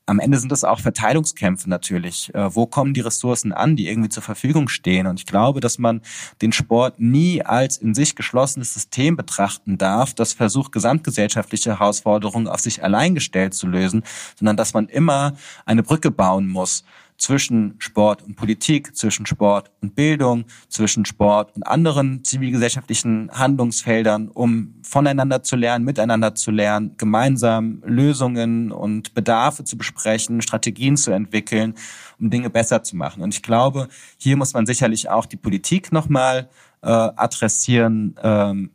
[0.10, 2.34] am Ende sind es auch Verteilungskämpfe natürlich.
[2.34, 5.06] Äh, wo kommen die Ressourcen an, die irgendwie zur Verfügung stehen?
[5.06, 6.02] Und ich glaube, dass man
[6.42, 12.60] den Sport nie als in sich geschlossenes System betrachten darf, das versucht, gesamtgesellschaftliche Herausforderungen auf
[12.60, 14.04] sich allein gestellt zu lösen,
[14.36, 15.34] sondern dass man immer
[15.66, 16.84] eine Brücke bauen muss
[17.20, 24.76] zwischen Sport und Politik, zwischen Sport und Bildung, zwischen Sport und anderen zivilgesellschaftlichen Handlungsfeldern, um
[24.82, 31.76] voneinander zu lernen, miteinander zu lernen, gemeinsam Lösungen und Bedarfe zu besprechen, Strategien zu entwickeln,
[32.20, 33.22] um Dinge besser zu machen.
[33.22, 36.50] Und ich glaube, hier muss man sicherlich auch die Politik nochmal
[36.82, 38.72] äh, adressieren, ähm,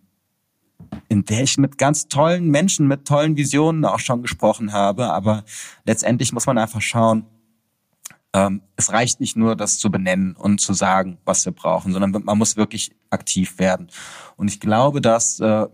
[1.09, 5.11] in der ich mit ganz tollen Menschen, mit tollen Visionen auch schon gesprochen habe.
[5.11, 5.45] Aber
[5.86, 7.24] letztendlich muss man einfach schauen,
[8.35, 12.11] ähm, es reicht nicht nur, das zu benennen und zu sagen, was wir brauchen, sondern
[12.24, 13.89] man muss wirklich aktiv werden.
[14.37, 15.66] Und ich glaube, dass äh,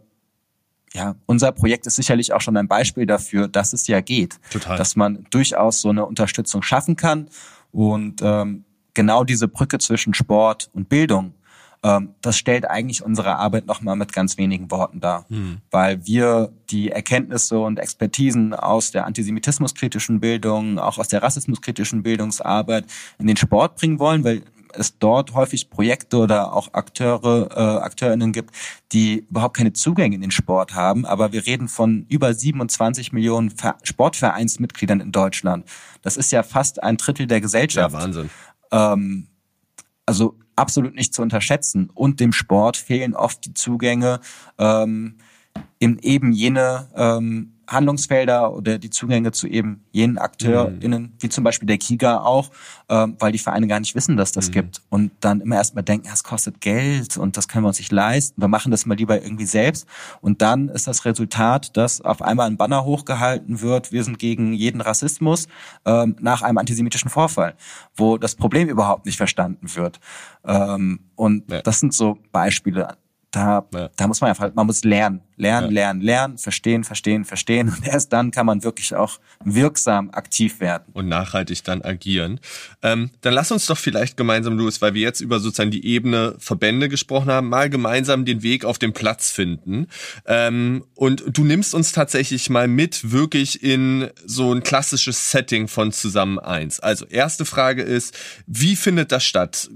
[0.93, 4.39] ja, unser Projekt ist sicherlich auch schon ein Beispiel dafür, dass es ja geht.
[4.51, 4.77] Total.
[4.77, 7.31] Dass man durchaus so eine Unterstützung schaffen kann
[7.73, 11.33] und ähm, genau diese Brücke zwischen Sport und Bildung
[11.83, 15.59] das stellt eigentlich unsere Arbeit nochmal mit ganz wenigen Worten dar, mhm.
[15.71, 22.85] weil wir die Erkenntnisse und Expertisen aus der antisemitismuskritischen Bildung, auch aus der rassismuskritischen Bildungsarbeit
[23.19, 24.43] in den Sport bringen wollen, weil
[24.75, 28.55] es dort häufig Projekte oder auch Akteure, äh, Akteurinnen gibt,
[28.93, 31.07] die überhaupt keine Zugänge in den Sport haben.
[31.07, 35.65] Aber wir reden von über 27 Millionen Ver Sportvereinsmitgliedern in Deutschland.
[36.03, 37.95] Das ist ja fast ein Drittel der Gesellschaft.
[37.95, 38.31] Ja, Wahnsinn.
[38.71, 39.27] Ähm,
[40.07, 41.91] also absolut nicht zu unterschätzen.
[41.95, 44.21] Und dem Sport fehlen oft die Zugänge
[44.59, 45.17] ähm,
[45.81, 51.13] eben jene ähm, Handlungsfelder oder die Zugänge zu eben jenen AkteurInnen, mhm.
[51.21, 52.51] wie zum Beispiel der Kiga auch,
[52.89, 54.53] ähm, weil die Vereine gar nicht wissen, dass das mhm.
[54.53, 54.83] gibt.
[54.91, 58.41] Und dann immer erstmal denken, es kostet Geld und das können wir uns nicht leisten.
[58.41, 59.87] Wir machen das mal lieber irgendwie selbst.
[60.21, 64.53] Und dann ist das Resultat, dass auf einmal ein Banner hochgehalten wird, wir sind gegen
[64.53, 65.47] jeden Rassismus
[65.85, 67.55] ähm, nach einem antisemitischen Vorfall,
[67.95, 70.01] wo das Problem überhaupt nicht verstanden wird.
[70.45, 71.63] Ähm, und ja.
[71.63, 72.97] das sind so Beispiele
[73.31, 73.91] da, ja.
[73.97, 75.73] da muss man einfach, man muss lernen, lernen, ja.
[75.73, 77.69] lernen, lernen, verstehen, verstehen, verstehen.
[77.69, 80.85] Und erst dann kann man wirklich auch wirksam aktiv werden.
[80.93, 82.41] Und nachhaltig dann agieren.
[82.83, 86.35] Ähm, dann lass uns doch vielleicht gemeinsam, Louis, weil wir jetzt über sozusagen die Ebene
[86.39, 89.87] Verbände gesprochen haben, mal gemeinsam den Weg auf den Platz finden.
[90.27, 95.93] Ähm, und du nimmst uns tatsächlich mal mit, wirklich in so ein klassisches Setting von
[95.93, 96.81] Zusammen eins.
[96.81, 98.17] Also erste Frage ist,
[98.47, 99.71] wie findet das statt?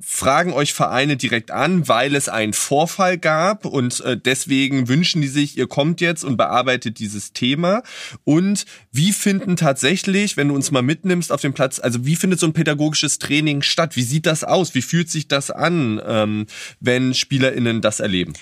[0.00, 5.28] fragen euch Vereine direkt an, weil es einen Vorfall gab und äh, deswegen wünschen die
[5.28, 7.82] sich, ihr kommt jetzt und bearbeitet dieses Thema.
[8.24, 12.40] Und wie finden tatsächlich, wenn du uns mal mitnimmst auf dem Platz, also wie findet
[12.40, 13.96] so ein pädagogisches Training statt?
[13.96, 14.74] Wie sieht das aus?
[14.74, 16.46] Wie fühlt sich das an, ähm,
[16.80, 18.34] wenn SpielerInnen das erleben?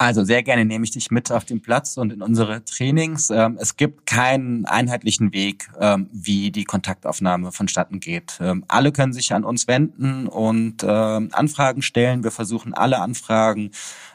[0.00, 3.28] Also sehr gerne nehme ich dich mit auf den Platz und in unsere Trainings.
[3.28, 8.38] Ähm, es gibt keinen einheitlichen Weg, ähm, wie die Kontaktaufnahme vonstatten geht.
[8.40, 12.24] Ähm, alle können sich an uns wenden und Anfragen stellen.
[12.24, 13.72] Wir versuchen alle Anfragen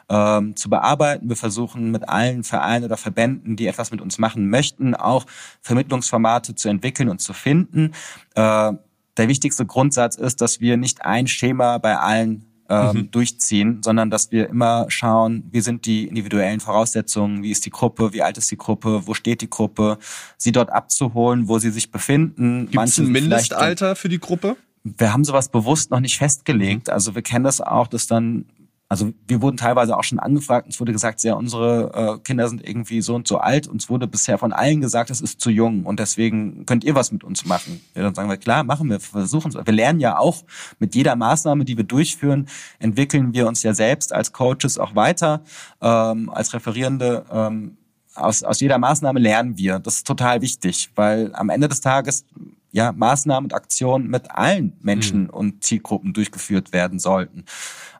[0.08, 1.28] zu bearbeiten.
[1.28, 5.26] Wir versuchen mit allen Vereinen oder Verbänden, die etwas mit uns machen möchten, auch
[5.62, 7.92] Vermittlungsformate zu entwickeln und zu finden.
[8.36, 8.78] Der
[9.16, 13.10] wichtigste Grundsatz ist, dass wir nicht ein Schema bei allen ähm, mhm.
[13.10, 18.12] durchziehen, sondern dass wir immer schauen, wie sind die individuellen Voraussetzungen, wie ist die Gruppe,
[18.12, 19.98] wie alt ist die Gruppe, wo steht die Gruppe,
[20.36, 22.68] sie dort abzuholen, wo sie sich befinden.
[22.70, 24.56] Gibt es ein Mindestalter für die Gruppe?
[24.82, 26.90] Wir haben sowas bewusst noch nicht festgelegt.
[26.90, 28.46] Also wir kennen das auch, dass dann
[28.88, 32.66] also wir wurden teilweise auch schon angefragt, uns wurde gesagt, ja, unsere äh, Kinder sind
[32.66, 33.66] irgendwie so und so alt.
[33.66, 37.10] Uns wurde bisher von allen gesagt, es ist zu jung und deswegen könnt ihr was
[37.10, 37.80] mit uns machen.
[37.94, 39.54] Ja, dann sagen wir, klar, machen wir, versuchen es.
[39.56, 40.44] Wir lernen ja auch
[40.78, 42.46] mit jeder Maßnahme, die wir durchführen,
[42.78, 45.42] entwickeln wir uns ja selbst als Coaches auch weiter,
[45.80, 47.24] ähm, als Referierende.
[47.30, 47.76] Ähm,
[48.14, 49.78] aus, aus jeder Maßnahme lernen wir.
[49.78, 52.24] Das ist total wichtig, weil am Ende des Tages
[52.72, 55.30] ja Maßnahmen und Aktionen mit allen Menschen mhm.
[55.30, 57.44] und Zielgruppen durchgeführt werden sollten.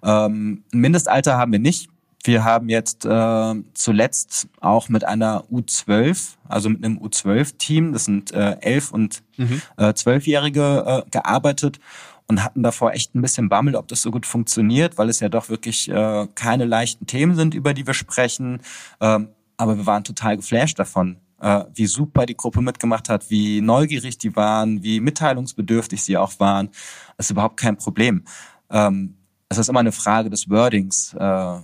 [0.06, 1.90] Ähm, ein Mindestalter haben wir nicht.
[2.24, 8.32] Wir haben jetzt äh, zuletzt auch mit einer U12, also mit einem U12-Team, das sind
[8.32, 9.62] äh, elf und mhm.
[9.76, 11.78] äh, zwölfjährige äh, gearbeitet
[12.26, 15.28] und hatten davor echt ein bisschen Bammel, ob das so gut funktioniert, weil es ja
[15.28, 18.60] doch wirklich äh, keine leichten Themen sind, über die wir sprechen.
[19.00, 23.60] Ähm, aber wir waren total geflasht davon, äh, wie super die Gruppe mitgemacht hat, wie
[23.60, 26.70] neugierig die waren, wie mitteilungsbedürftig sie auch waren.
[27.16, 28.24] Das ist überhaupt kein Problem.
[28.70, 29.14] Ähm,
[29.48, 31.14] es ist immer eine Frage des Wordings.
[31.14, 31.58] Äh,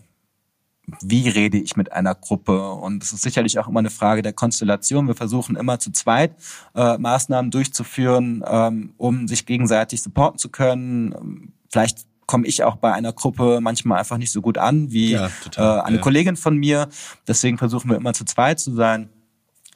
[1.01, 2.73] wie rede ich mit einer Gruppe?
[2.73, 5.07] Und es ist sicherlich auch immer eine Frage der Konstellation.
[5.07, 6.35] Wir versuchen immer zu zweit
[6.75, 11.53] äh, Maßnahmen durchzuführen, ähm, um sich gegenseitig supporten zu können.
[11.71, 15.31] Vielleicht komme ich auch bei einer Gruppe manchmal einfach nicht so gut an wie ja,
[15.43, 16.03] total, äh, eine ja.
[16.03, 16.89] Kollegin von mir.
[17.29, 19.09] Deswegen versuchen wir immer zu zweit zu sein.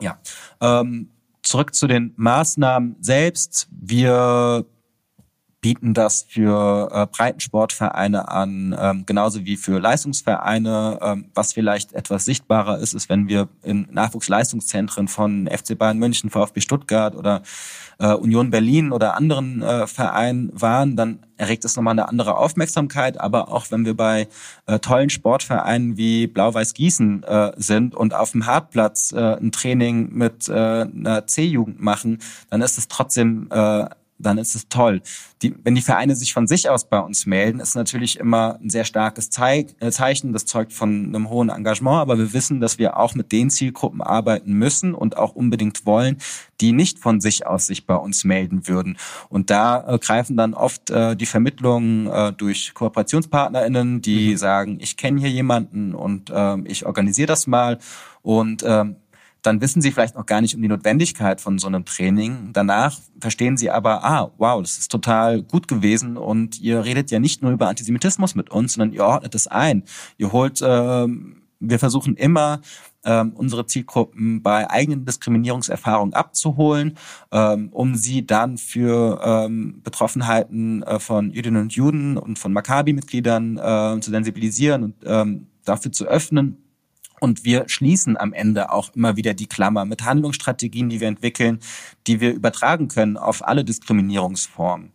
[0.01, 0.19] Ja.
[0.61, 1.11] Ähm,
[1.43, 3.69] zurück zu den Maßnahmen selbst.
[3.71, 4.67] Wir
[5.67, 11.01] bieten das für äh, Breitensportvereine an, ähm, genauso wie für Leistungsvereine.
[11.03, 16.31] Ähm, was vielleicht etwas sichtbarer ist, ist, wenn wir in Nachwuchsleistungszentren von FC Bayern München,
[16.31, 17.43] VfB Stuttgart oder
[17.99, 23.19] äh, Union Berlin oder anderen äh, Vereinen waren, dann erregt es nochmal eine andere Aufmerksamkeit.
[23.21, 24.29] Aber auch wenn wir bei
[24.67, 30.11] äh, tollen Sportvereinen wie Blau-Weiß Gießen äh, sind und auf dem Hartplatz äh, ein Training
[30.13, 33.87] mit äh, einer C-Jugend machen, dann ist es trotzdem äh,
[34.19, 35.03] dann ist es toll.
[35.43, 38.71] Die, wenn die Vereine sich von sich aus bei uns melden, ist natürlich immer ein
[38.71, 40.33] sehr starkes äh, Zeichen.
[40.33, 42.01] Das zeugt von einem hohen Engagement.
[42.01, 46.19] Aber wir wissen, dass wir auch mit den Zielgruppen arbeiten müssen und auch unbedingt wollen,
[46.61, 48.97] die nicht von sich aus sich bei uns melden würden.
[49.29, 54.37] Und da äh, greifen dann oft äh, die Vermittlungen äh, durch KooperationspartnerInnen, die mhm.
[54.37, 57.79] sagen, ich kenne hier jemanden und äh, ich organisiere das mal.
[58.23, 58.97] Und ähm,
[59.47, 62.51] dann wissen sie vielleicht noch gar nicht um die Notwendigkeit von so einem Training.
[62.53, 67.21] Danach verstehen sie aber, ah, wow, das ist total gut gewesen und ihr redet ja
[67.21, 69.85] nicht nur über Antisemitismus mit uns, sondern ihr ordnet es ein.
[70.19, 71.07] Ihr holt, äh,
[71.61, 72.61] wir versuchen immer,
[73.05, 76.99] ähm, unsere Zielgruppen bei eigenen Diskriminierungserfahrungen abzuholen,
[77.31, 83.59] ähm, um sie dann für ähm, Betroffenheiten äh, von Jüdinnen und Juden und von Maccabi-Mitgliedern
[83.59, 86.66] äh, zu sensibilisieren und ähm, dafür zu öffnen
[87.21, 91.61] und wir schließen am Ende auch immer wieder die Klammer mit Handlungsstrategien, die wir entwickeln,
[92.07, 94.93] die wir übertragen können auf alle Diskriminierungsformen.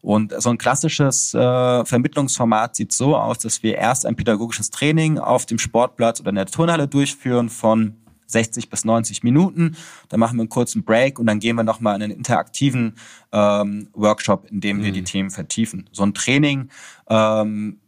[0.00, 5.18] Und so ein klassisches äh, Vermittlungsformat sieht so aus, dass wir erst ein pädagogisches Training
[5.18, 7.94] auf dem Sportplatz oder in der Turnhalle durchführen von
[8.26, 9.76] 60 bis 90 Minuten.
[10.08, 12.96] Dann machen wir einen kurzen Break und dann gehen wir nochmal in einen interaktiven
[13.30, 14.94] ähm, Workshop, in dem wir mhm.
[14.94, 15.88] die Themen vertiefen.
[15.92, 16.70] So ein Training
[17.08, 17.78] ähm,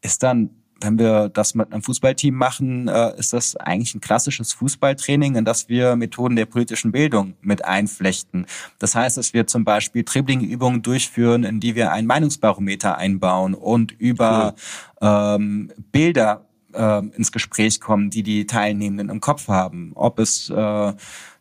[0.00, 0.50] ist dann
[0.82, 5.44] wenn wir das mit einem Fußballteam machen, äh, ist das eigentlich ein klassisches Fußballtraining, in
[5.44, 8.46] das wir Methoden der politischen Bildung mit einflechten.
[8.78, 13.92] Das heißt, dass wir zum Beispiel Dribbling-Übungen durchführen, in die wir ein Meinungsbarometer einbauen und
[13.92, 14.54] über
[15.00, 15.08] cool.
[15.08, 19.92] ähm, Bilder äh, ins Gespräch kommen, die die Teilnehmenden im Kopf haben.
[19.94, 20.92] Ob es äh,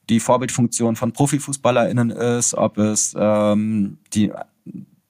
[0.09, 4.31] die Vorbildfunktion von ProfifußballerInnen ist, ob es ähm, die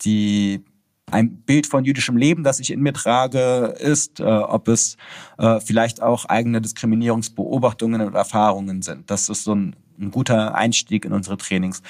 [0.04, 0.64] die
[1.12, 4.98] ein Bild von jüdischem Leben, das ich in mir trage, ist, äh, ob es
[5.38, 9.10] äh, vielleicht auch eigene Diskriminierungsbeobachtungen und Erfahrungen sind.
[9.12, 11.82] Das ist so ein, ein guter Einstieg in unsere Trainings.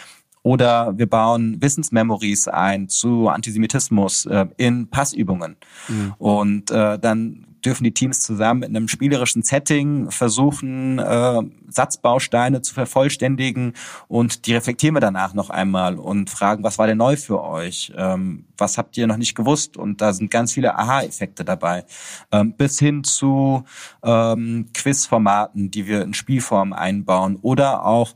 [0.44, 5.56] Oder wir bauen Wissensmemories ein zu Antisemitismus äh, in Passübungen.
[5.88, 6.14] Mhm.
[6.18, 12.74] Und äh, dann dürfen die Teams zusammen in einem spielerischen Setting versuchen, äh, Satzbausteine zu
[12.74, 13.74] vervollständigen
[14.08, 17.92] und die reflektieren wir danach noch einmal und fragen, was war denn neu für euch?
[17.96, 19.78] Ähm, was habt ihr noch nicht gewusst?
[19.78, 21.86] Und da sind ganz viele Aha-Effekte dabei.
[22.32, 23.64] Ähm, bis hin zu
[24.04, 28.16] ähm, Quizformaten, die wir in Spielform einbauen oder auch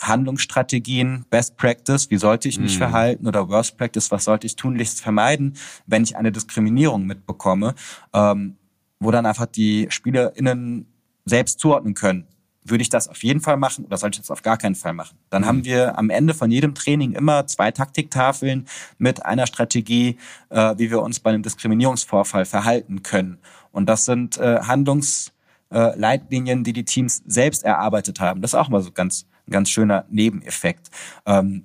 [0.00, 2.78] Handlungsstrategien, Best Practice, wie sollte ich mich mm.
[2.78, 5.56] verhalten oder Worst Practice, was sollte ich tunlichst vermeiden,
[5.86, 7.74] wenn ich eine Diskriminierung mitbekomme.
[8.12, 8.56] Ähm,
[9.04, 10.86] wo dann einfach die SpielerInnen
[11.24, 12.26] selbst zuordnen können.
[12.66, 14.94] Würde ich das auf jeden Fall machen oder sollte ich das auf gar keinen Fall
[14.94, 15.18] machen?
[15.28, 15.46] Dann mhm.
[15.46, 20.16] haben wir am Ende von jedem Training immer zwei Taktiktafeln mit einer Strategie,
[20.48, 23.38] äh, wie wir uns bei einem Diskriminierungsvorfall verhalten können.
[23.70, 28.40] Und das sind äh, Handlungsleitlinien, äh, die die Teams selbst erarbeitet haben.
[28.40, 30.90] Das ist auch mal so ganz, ganz schöner Nebeneffekt.
[31.26, 31.64] Ähm,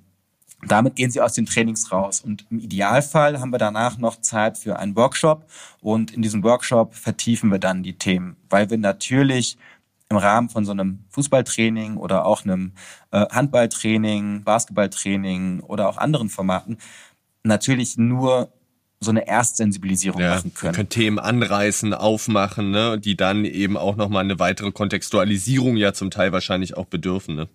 [0.66, 2.20] damit gehen sie aus den Trainings raus.
[2.20, 5.46] Und im Idealfall haben wir danach noch Zeit für einen Workshop.
[5.80, 9.56] Und in diesem Workshop vertiefen wir dann die Themen, weil wir natürlich
[10.10, 12.72] im Rahmen von so einem Fußballtraining oder auch einem
[13.12, 16.78] äh, Handballtraining, Basketballtraining oder auch anderen Formaten
[17.44, 18.52] natürlich nur
[18.98, 20.72] so eine Erstsensibilisierung ja, machen können.
[20.72, 25.94] Wir können Themen anreißen, aufmachen, ne, die dann eben auch nochmal eine weitere Kontextualisierung ja
[25.94, 27.34] zum Teil wahrscheinlich auch bedürfen.
[27.36, 27.48] Ne?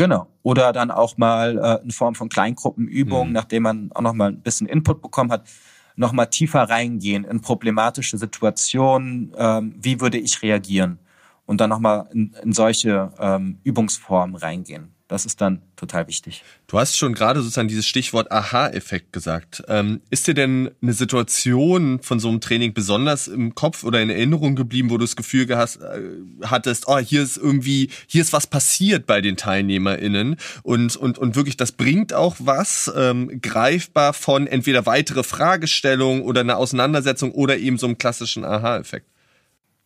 [0.00, 0.28] Genau.
[0.42, 3.34] Oder dann auch mal äh, in Form von Kleingruppenübungen, mhm.
[3.34, 5.46] nachdem man auch noch mal ein bisschen Input bekommen hat,
[5.94, 9.34] noch mal tiefer reingehen in problematische Situationen.
[9.36, 10.98] Ähm, wie würde ich reagieren?
[11.44, 14.94] Und dann noch mal in, in solche ähm, Übungsformen reingehen.
[15.10, 16.44] Das ist dann total wichtig.
[16.68, 19.60] Du hast schon gerade sozusagen dieses Stichwort Aha-Effekt gesagt.
[19.66, 24.08] Ähm, ist dir denn eine Situation von so einem Training besonders im Kopf oder in
[24.08, 26.00] Erinnerung geblieben, wo du das Gefühl gehast, äh,
[26.44, 31.34] hattest, oh, hier ist irgendwie, hier ist was passiert bei den TeilnehmerInnen und, und, und
[31.34, 37.58] wirklich, das bringt auch was ähm, greifbar von entweder weitere Fragestellungen oder eine Auseinandersetzung oder
[37.58, 39.08] eben so einem klassischen Aha-Effekt?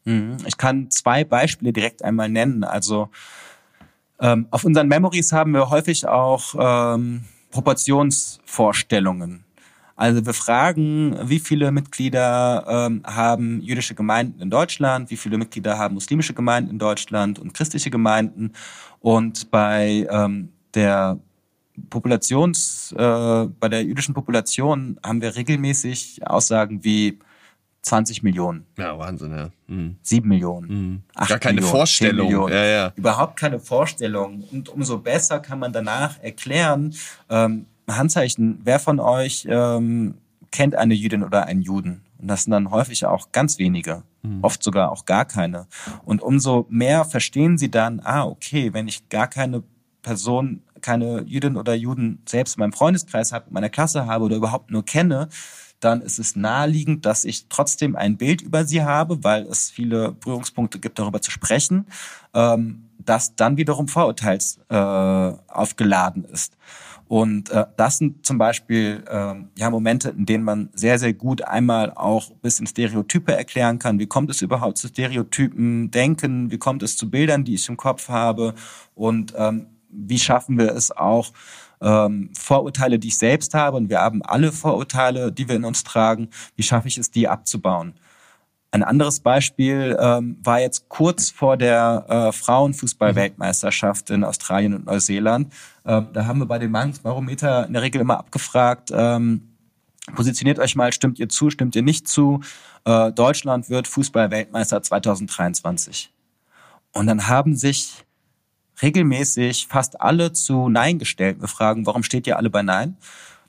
[0.04, 0.36] Mhm.
[0.46, 2.62] Ich kann zwei Beispiele direkt einmal nennen.
[2.62, 3.08] Also
[4.20, 9.44] ähm, auf unseren Memories haben wir häufig auch ähm, Proportionsvorstellungen.
[9.96, 15.78] Also wir fragen, wie viele Mitglieder ähm, haben jüdische Gemeinden in Deutschland, wie viele Mitglieder
[15.78, 18.52] haben muslimische Gemeinden in Deutschland und christliche Gemeinden.
[19.00, 21.18] Und bei ähm, der
[21.90, 27.20] Populations, äh, bei der jüdischen Population haben wir regelmäßig Aussagen wie
[27.84, 28.66] 20 Millionen.
[28.78, 29.50] Ja, Wahnsinn, ja.
[29.66, 29.96] Mhm.
[30.02, 30.68] 7 Millionen.
[30.68, 31.02] Mhm.
[31.28, 32.48] Gar keine Millionen, Vorstellung.
[32.50, 32.92] Ja, ja.
[32.96, 34.42] Überhaupt keine Vorstellung.
[34.50, 36.94] Und umso besser kann man danach erklären,
[37.28, 40.14] ähm, Handzeichen, wer von euch ähm,
[40.50, 42.02] kennt eine Jüdin oder einen Juden?
[42.18, 44.38] Und das sind dann häufig auch ganz wenige, mhm.
[44.40, 45.66] oft sogar auch gar keine.
[46.06, 49.62] Und umso mehr verstehen sie dann, ah, okay, wenn ich gar keine
[50.04, 54.36] Person, keine Jüdin oder Juden selbst in meinem Freundeskreis habe, in meiner Klasse habe oder
[54.36, 55.28] überhaupt nur kenne,
[55.80, 60.12] dann ist es naheliegend, dass ich trotzdem ein Bild über sie habe, weil es viele
[60.12, 61.86] Berührungspunkte gibt, darüber zu sprechen,
[62.32, 66.56] ähm, das dann wiederum vorurteilsaufgeladen äh, ist.
[67.06, 71.42] Und äh, das sind zum Beispiel äh, ja Momente, in denen man sehr, sehr gut
[71.42, 73.98] einmal auch ein bisschen Stereotype erklären kann.
[73.98, 76.50] Wie kommt es überhaupt zu Stereotypen denken?
[76.50, 78.54] Wie kommt es zu Bildern, die ich im Kopf habe?
[78.94, 81.32] Und ähm, wie schaffen wir es auch,
[81.80, 85.84] ähm, Vorurteile, die ich selbst habe, und wir haben alle Vorurteile, die wir in uns
[85.84, 87.94] tragen, wie schaffe ich es, die abzubauen?
[88.70, 95.52] Ein anderes Beispiel ähm, war jetzt kurz vor der äh, Frauenfußball-Weltmeisterschaft in Australien und Neuseeland.
[95.86, 99.54] Ähm, da haben wir bei dem Meinungsbarometer in der Regel immer abgefragt, ähm,
[100.16, 102.40] positioniert euch mal, stimmt ihr zu, stimmt ihr nicht zu?
[102.84, 106.12] Äh, Deutschland wird Fußball-Weltmeister 2023.
[106.92, 108.03] Und dann haben sich
[108.82, 111.40] regelmäßig fast alle zu Nein gestellt.
[111.40, 112.96] Wir fragen, warum steht ihr alle bei Nein?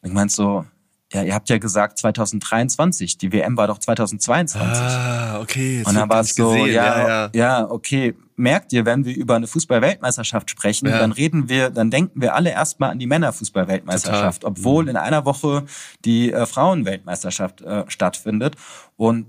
[0.01, 0.65] Und ich meinte so,
[1.13, 4.61] ja, ihr habt ja gesagt 2023, die WM war doch 2022.
[4.61, 5.83] Ah, okay.
[5.85, 8.15] Und dann war es so, ja, ja, ja, ja, okay.
[8.37, 10.99] Merkt ihr, wenn wir über eine Fußball-Weltmeisterschaft sprechen, ja.
[10.99, 14.89] dann reden wir, dann denken wir alle erstmal an die Männerfußball-Weltmeisterschaft, obwohl mhm.
[14.89, 15.63] in einer Woche
[16.03, 18.57] die äh, Frauen-Weltmeisterschaft äh, stattfindet.
[18.97, 19.25] Und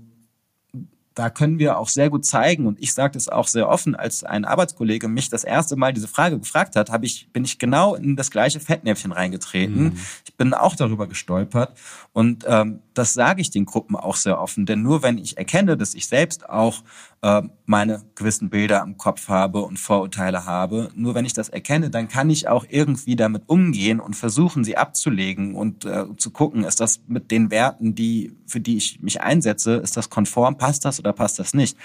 [1.17, 4.23] da können wir auch sehr gut zeigen, und ich sage das auch sehr offen, als
[4.23, 7.95] ein Arbeitskollege mich das erste Mal diese Frage gefragt hat, habe ich, bin ich genau
[7.95, 9.83] in das gleiche Fettnäpfchen reingetreten.
[9.83, 9.97] Mhm.
[10.25, 11.75] Ich bin auch darüber gestolpert.
[12.13, 15.75] Und ähm, das sage ich den Gruppen auch sehr offen, denn nur wenn ich erkenne,
[15.75, 16.83] dass ich selbst auch
[17.21, 21.89] äh, meine gewissen Bilder im Kopf habe und Vorurteile habe, nur wenn ich das erkenne,
[21.89, 26.63] dann kann ich auch irgendwie damit umgehen und versuchen, sie abzulegen und äh, zu gucken,
[26.63, 30.85] ist das mit den Werten, die für die ich mich einsetze, ist das konform, passt
[30.85, 31.77] das oder passt das nicht?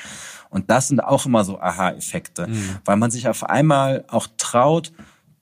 [0.50, 2.76] Und das sind auch immer so Aha-Effekte, mhm.
[2.84, 4.92] weil man sich auf einmal auch traut,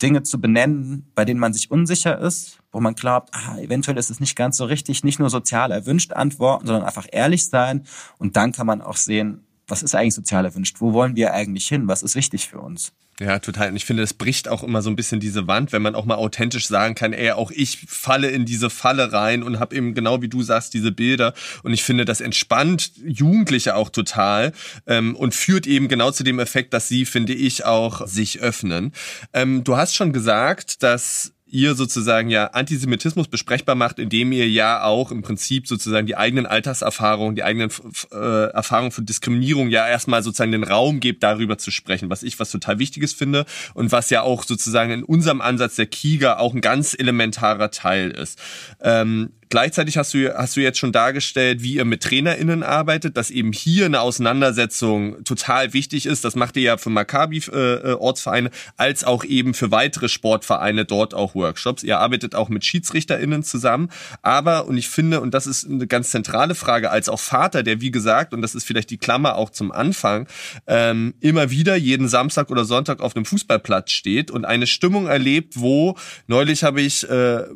[0.00, 4.10] Dinge zu benennen, bei denen man sich unsicher ist, wo man glaubt, ah, eventuell ist
[4.10, 7.84] es nicht ganz so richtig, nicht nur sozial erwünscht antworten, sondern einfach ehrlich sein.
[8.18, 10.76] Und dann kann man auch sehen, was ist eigentlich sozial erwünscht?
[10.80, 11.88] Wo wollen wir eigentlich hin?
[11.88, 12.92] Was ist wichtig für uns?
[13.20, 13.68] Ja, total.
[13.68, 16.06] Und ich finde, es bricht auch immer so ein bisschen diese Wand, wenn man auch
[16.06, 19.92] mal authentisch sagen kann, ey, auch ich falle in diese Falle rein und habe eben
[19.92, 21.34] genau wie du sagst diese Bilder.
[21.62, 24.52] Und ich finde, das entspannt Jugendliche auch total
[24.86, 28.92] ähm, und führt eben genau zu dem Effekt, dass sie, finde ich, auch sich öffnen.
[29.34, 34.82] Ähm, du hast schon gesagt, dass ihr sozusagen ja Antisemitismus besprechbar macht, indem ihr ja
[34.84, 37.70] auch im Prinzip sozusagen die eigenen Alltagserfahrungen, die eigenen
[38.12, 42.38] äh, Erfahrungen von Diskriminierung ja erstmal sozusagen den Raum gebt, darüber zu sprechen, was ich
[42.38, 43.44] was total Wichtiges finde
[43.74, 48.10] und was ja auch sozusagen in unserem Ansatz der Kiga auch ein ganz elementarer Teil
[48.10, 48.38] ist.
[48.80, 53.32] Ähm, Gleichzeitig hast du, hast du jetzt schon dargestellt, wie ihr mit TrainerInnen arbeitet, dass
[53.32, 56.24] eben hier eine Auseinandersetzung total wichtig ist.
[56.24, 61.34] Das macht ihr ja für Maccabi-Ortsvereine äh, als auch eben für weitere Sportvereine dort auch
[61.34, 61.82] Workshops.
[61.82, 63.90] Ihr arbeitet auch mit SchiedsrichterInnen zusammen.
[64.22, 67.80] Aber, und ich finde, und das ist eine ganz zentrale Frage, als auch Vater, der
[67.80, 70.28] wie gesagt, und das ist vielleicht die Klammer auch zum Anfang,
[70.68, 75.54] ähm, immer wieder jeden Samstag oder Sonntag auf einem Fußballplatz steht und eine Stimmung erlebt,
[75.58, 75.96] wo
[76.28, 77.46] neulich habe ich äh,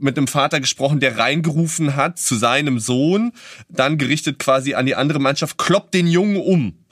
[0.00, 3.32] mit einem Vater gesprochen, der reingerufen hat zu seinem Sohn,
[3.68, 6.84] dann gerichtet quasi an die andere Mannschaft, kloppt den Jungen um.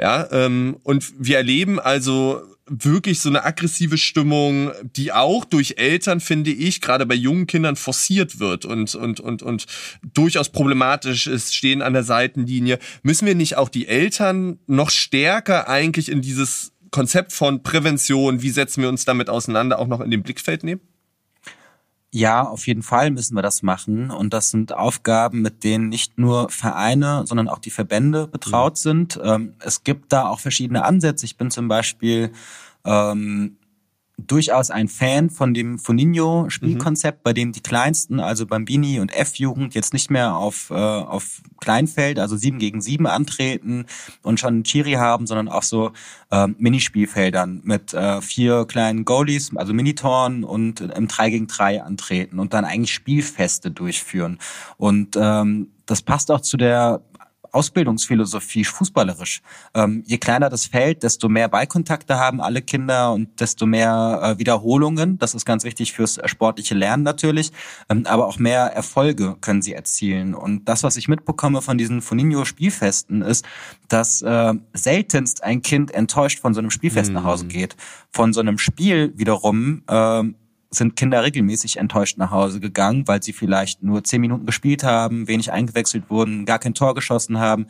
[0.00, 6.20] Ja, ähm, und wir erleben also wirklich so eine aggressive Stimmung, die auch durch Eltern,
[6.20, 9.66] finde ich, gerade bei jungen Kindern forciert wird und, und, und, und
[10.14, 12.78] durchaus problematisch ist, stehen an der Seitenlinie.
[13.02, 18.50] Müssen wir nicht auch die Eltern noch stärker eigentlich in dieses Konzept von Prävention, wie
[18.50, 20.80] setzen wir uns damit auseinander, auch noch in den Blickfeld nehmen?
[22.14, 24.12] Ja, auf jeden Fall müssen wir das machen.
[24.12, 28.76] Und das sind Aufgaben, mit denen nicht nur Vereine, sondern auch die Verbände betraut mhm.
[28.76, 29.20] sind.
[29.20, 31.26] Ähm, es gibt da auch verschiedene Ansätze.
[31.26, 32.30] Ich bin zum Beispiel
[32.84, 33.56] ähm,
[34.16, 37.22] durchaus ein Fan von dem Foninho-Spielkonzept, mhm.
[37.24, 42.20] bei dem die Kleinsten, also Bambini und F-Jugend, jetzt nicht mehr auf, äh, auf Kleinfeld,
[42.20, 43.86] also sieben gegen sieben antreten
[44.22, 45.92] und schon Chiri haben, sondern auch so
[46.30, 52.38] äh, Minispielfeldern mit äh, vier kleinen Goalies, also Minitoren und im 3 gegen 3 antreten
[52.38, 54.38] und dann eigentlich Spielfeste durchführen.
[54.76, 57.02] Und ähm, das passt auch zu der
[57.54, 59.42] Ausbildungsphilosophie fußballerisch.
[59.74, 64.38] Ähm, je kleiner das Feld, desto mehr Ballkontakte haben alle Kinder und desto mehr äh,
[64.38, 65.18] Wiederholungen.
[65.18, 67.52] Das ist ganz wichtig fürs sportliche Lernen natürlich,
[67.88, 70.34] ähm, aber auch mehr Erfolge können sie erzielen.
[70.34, 73.44] Und das, was ich mitbekomme von diesen Foninho-Spielfesten, ist,
[73.88, 77.14] dass äh, seltenst ein Kind enttäuscht von so einem Spielfest mhm.
[77.14, 77.76] nach Hause geht.
[78.10, 80.24] Von so einem Spiel wiederum äh,
[80.74, 85.28] sind Kinder regelmäßig enttäuscht nach Hause gegangen, weil sie vielleicht nur zehn Minuten gespielt haben,
[85.28, 87.66] wenig eingewechselt wurden, gar kein Tor geschossen haben.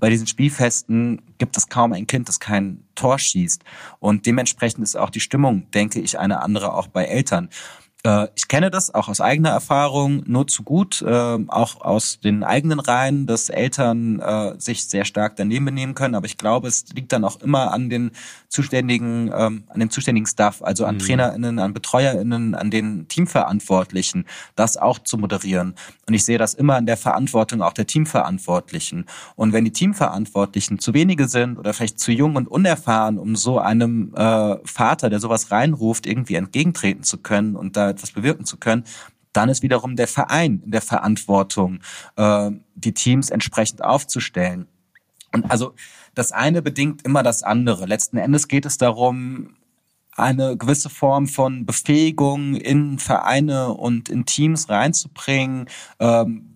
[0.00, 3.64] Bei diesen Spielfesten gibt es kaum ein Kind, das kein Tor schießt.
[4.00, 7.48] Und dementsprechend ist auch die Stimmung, denke ich, eine andere auch bei Eltern.
[8.04, 12.44] Äh, ich kenne das auch aus eigener Erfahrung nur zu gut, äh, auch aus den
[12.44, 16.14] eigenen Reihen, dass Eltern äh, sich sehr stark daneben benehmen können.
[16.14, 18.12] Aber ich glaube, es liegt dann auch immer an den
[18.48, 21.00] zuständigen, ähm, an dem zuständigen Staff, also an mhm.
[21.00, 25.74] TrainerInnen, an BetreuerInnen, an den Teamverantwortlichen, das auch zu moderieren.
[26.06, 29.06] Und ich sehe das immer in der Verantwortung auch der Teamverantwortlichen.
[29.34, 33.58] Und wenn die Teamverantwortlichen zu wenige sind oder vielleicht zu jung und unerfahren, um so
[33.58, 38.56] einem äh, Vater, der sowas reinruft, irgendwie entgegentreten zu können und da etwas bewirken zu
[38.56, 38.84] können,
[39.32, 41.80] dann ist wiederum der Verein in der Verantwortung,
[42.16, 44.68] äh, die Teams entsprechend aufzustellen.
[45.32, 45.74] Und also
[46.14, 47.86] das eine bedingt immer das andere.
[47.86, 49.56] Letzten Endes geht es darum,
[50.16, 55.68] eine gewisse Form von Befähigung in Vereine und in Teams reinzubringen,
[55.98, 56.54] ähm,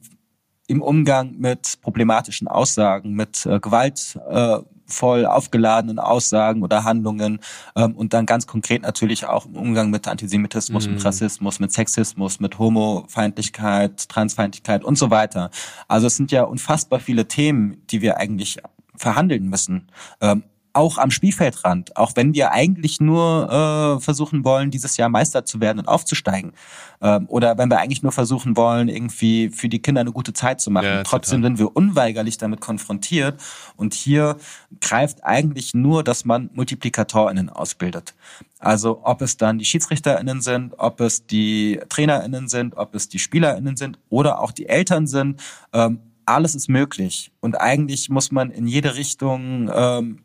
[0.68, 4.18] im Umgang mit problematischen Aussagen, mit äh, Gewalt.
[4.28, 4.58] Äh,
[4.88, 7.40] voll aufgeladenen Aussagen oder Handlungen
[7.76, 10.94] ähm, und dann ganz konkret natürlich auch im Umgang mit Antisemitismus, mhm.
[10.94, 15.50] mit Rassismus, mit Sexismus, mit Homofeindlichkeit, Transfeindlichkeit und so weiter.
[15.86, 18.58] Also es sind ja unfassbar viele Themen, die wir eigentlich
[18.96, 19.88] verhandeln müssen.
[20.20, 20.42] Ähm,
[20.78, 25.60] auch am Spielfeldrand, auch wenn wir eigentlich nur äh, versuchen wollen, dieses Jahr Meister zu
[25.60, 26.52] werden und aufzusteigen.
[27.00, 30.60] Ähm, oder wenn wir eigentlich nur versuchen wollen, irgendwie für die Kinder eine gute Zeit
[30.60, 30.86] zu machen.
[30.86, 33.42] Ja, Trotzdem sind wir unweigerlich damit konfrontiert.
[33.76, 34.36] Und hier
[34.80, 38.14] greift eigentlich nur, dass man MultiplikatorInnen ausbildet.
[38.60, 43.18] Also ob es dann die SchiedsrichterInnen sind, ob es die TrainerInnen sind, ob es die
[43.18, 45.42] SpielerInnen sind oder auch die Eltern sind.
[45.72, 47.32] Ähm, alles ist möglich.
[47.40, 50.20] Und eigentlich muss man in jede Richtung ähm,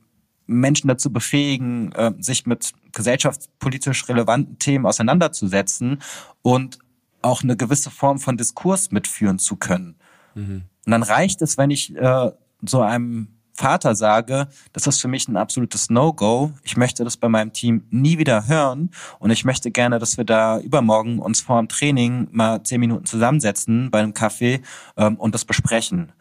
[0.46, 6.02] Menschen dazu befähigen, äh, sich mit gesellschaftspolitisch relevanten Themen auseinanderzusetzen
[6.42, 6.80] und
[7.22, 9.96] auch eine gewisse Form von Diskurs mitführen zu können.
[10.36, 10.64] Mhm.
[10.86, 12.32] Und dann reicht es, wenn ich äh,
[12.62, 16.52] so einem Vater sage, das ist für mich ein absolutes No-Go.
[16.64, 18.90] Ich möchte das bei meinem Team nie wieder hören
[19.20, 23.06] und ich möchte gerne, dass wir da übermorgen uns vor dem Training mal zehn Minuten
[23.06, 24.62] zusammensetzen bei einem Kaffee
[24.98, 26.12] ähm, und das besprechen.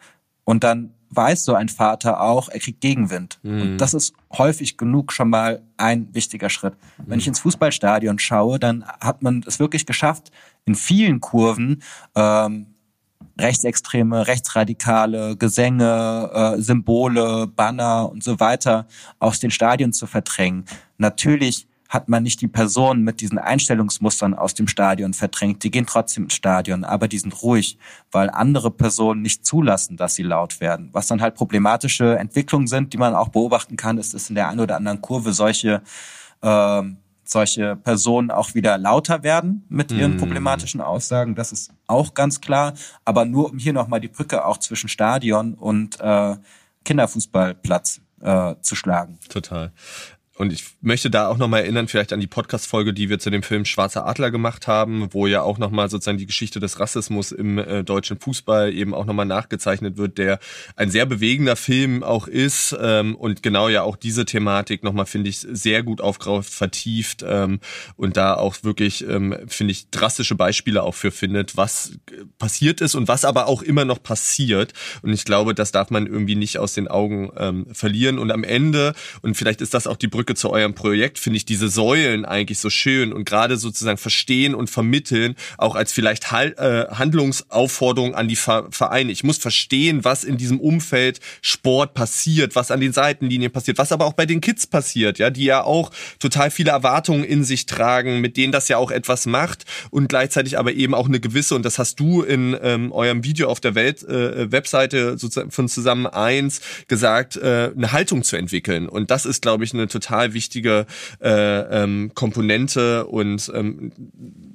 [0.45, 3.39] Und dann weiß so ein Vater auch, er kriegt Gegenwind.
[3.43, 3.61] Mhm.
[3.61, 6.73] Und das ist häufig genug schon mal ein wichtiger Schritt.
[6.97, 7.03] Mhm.
[7.07, 10.31] Wenn ich ins Fußballstadion schaue, dann hat man es wirklich geschafft,
[10.65, 11.83] in vielen Kurven
[12.15, 12.67] ähm,
[13.39, 18.87] rechtsextreme, rechtsradikale Gesänge, äh, Symbole, Banner und so weiter
[19.19, 20.65] aus den Stadien zu verdrängen.
[20.97, 25.63] Natürlich hat man nicht die Personen mit diesen Einstellungsmustern aus dem Stadion verdrängt.
[25.63, 27.77] Die gehen trotzdem ins Stadion, aber die sind ruhig,
[28.11, 30.89] weil andere Personen nicht zulassen, dass sie laut werden.
[30.91, 34.47] Was dann halt problematische Entwicklungen sind, die man auch beobachten kann, ist, dass in der
[34.47, 35.83] einen oder anderen Kurve solche
[36.41, 36.81] äh,
[37.25, 40.19] solche Personen auch wieder lauter werden mit ihren mm.
[40.19, 41.35] problematischen Aussagen.
[41.35, 42.73] Das ist auch ganz klar.
[43.05, 46.35] Aber nur um hier nochmal die Brücke auch zwischen Stadion und äh,
[46.83, 49.19] Kinderfußballplatz äh, zu schlagen.
[49.29, 49.71] Total.
[50.35, 53.43] Und ich möchte da auch nochmal erinnern, vielleicht an die Podcast-Folge, die wir zu dem
[53.43, 57.59] Film Schwarzer Adler gemacht haben, wo ja auch nochmal sozusagen die Geschichte des Rassismus im
[57.59, 60.39] äh, deutschen Fußball eben auch nochmal nachgezeichnet wird, der
[60.75, 65.29] ein sehr bewegender Film auch ist ähm, und genau ja auch diese Thematik nochmal, finde
[65.29, 67.59] ich, sehr gut aufgreift, vertieft ähm,
[67.95, 71.99] und da auch wirklich, ähm, finde ich, drastische Beispiele auch für findet, was
[72.39, 74.73] passiert ist und was aber auch immer noch passiert.
[75.03, 78.17] Und ich glaube, das darf man irgendwie nicht aus den Augen ähm, verlieren.
[78.17, 81.35] Und am Ende, und vielleicht ist das auch die Brücke, Brücke zu eurem Projekt finde
[81.35, 86.31] ich diese Säulen eigentlich so schön und gerade sozusagen verstehen und vermitteln, auch als vielleicht
[86.31, 89.11] äh, Handlungsaufforderung an die Vereine.
[89.11, 93.91] Ich muss verstehen, was in diesem Umfeld Sport passiert, was an den Seitenlinien passiert, was
[93.91, 97.65] aber auch bei den Kids passiert, ja, die ja auch total viele Erwartungen in sich
[97.65, 101.53] tragen, mit denen das ja auch etwas macht und gleichzeitig aber eben auch eine gewisse,
[101.53, 105.67] und das hast du in ähm, eurem Video auf der Welt, äh, Webseite sozusagen von
[105.67, 108.87] Zusammen eins gesagt, äh, eine Haltung zu entwickeln.
[108.87, 110.85] Und das ist, glaube ich, eine total total wichtige
[111.21, 113.91] äh, ähm, Komponente und ähm,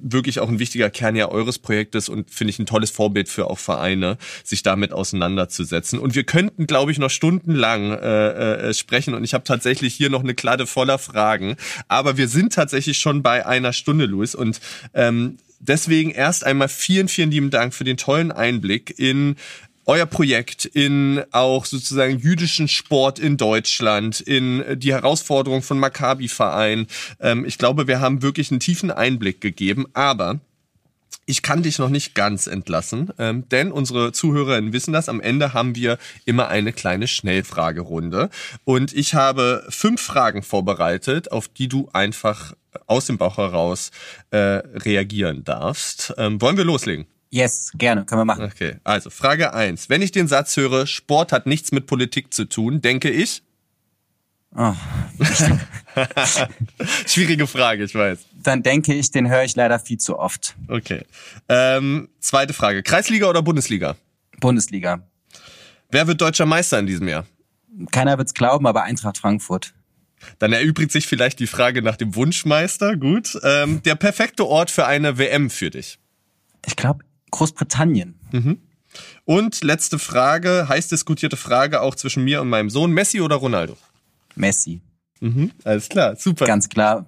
[0.01, 3.47] wirklich auch ein wichtiger Kern ja eures Projektes und finde ich ein tolles Vorbild für
[3.47, 5.99] auch Vereine, sich damit auseinanderzusetzen.
[5.99, 10.09] Und wir könnten, glaube ich, noch stundenlang äh, äh, sprechen und ich habe tatsächlich hier
[10.09, 11.57] noch eine Kladde voller Fragen,
[11.89, 14.61] aber wir sind tatsächlich schon bei einer Stunde, Luis, und
[14.93, 19.35] ähm, deswegen erst einmal vielen, vielen lieben Dank für den tollen Einblick in
[19.89, 26.85] euer Projekt in auch sozusagen jüdischen Sport in Deutschland, in die Herausforderung von Maccabi-Verein.
[27.19, 30.41] Ähm, ich glaube, wir haben wirklich einen tiefen Einblick gegeben, aber
[31.25, 35.09] ich kann dich noch nicht ganz entlassen, ähm, denn unsere Zuhörerinnen wissen das.
[35.09, 38.29] Am Ende haben wir immer eine kleine Schnellfragerunde.
[38.65, 42.53] Und ich habe fünf Fragen vorbereitet, auf die du einfach
[42.85, 43.89] aus dem Bauch heraus
[44.29, 46.13] äh, reagieren darfst.
[46.19, 47.07] Ähm, wollen wir loslegen?
[47.31, 48.45] Yes, gerne, können wir machen.
[48.45, 52.45] Okay, also Frage eins: Wenn ich den Satz höre, Sport hat nichts mit Politik zu
[52.45, 53.43] tun, denke ich?
[54.55, 54.73] Oh.
[57.05, 58.19] Schwierige Frage, ich weiß.
[58.41, 60.55] Dann denke ich, den höre ich leider viel zu oft.
[60.67, 61.05] Okay.
[61.47, 63.95] Ähm, zweite Frage: Kreisliga oder Bundesliga?
[64.39, 65.03] Bundesliga.
[65.91, 67.25] Wer wird deutscher Meister in diesem Jahr?
[67.91, 69.73] Keiner wird's glauben, aber Eintracht Frankfurt.
[70.39, 72.97] Dann erübrigt sich vielleicht die Frage nach dem Wunschmeister.
[72.97, 73.37] Gut.
[73.43, 75.99] Ähm, der perfekte Ort für eine WM für dich?
[76.65, 78.15] Ich glaube Großbritannien.
[78.31, 78.59] Mhm.
[79.25, 83.77] Und letzte Frage, heiß diskutierte Frage auch zwischen mir und meinem Sohn, Messi oder Ronaldo?
[84.35, 84.81] Messi.
[85.19, 86.45] Mhm, alles klar, super.
[86.45, 87.05] Ganz klar.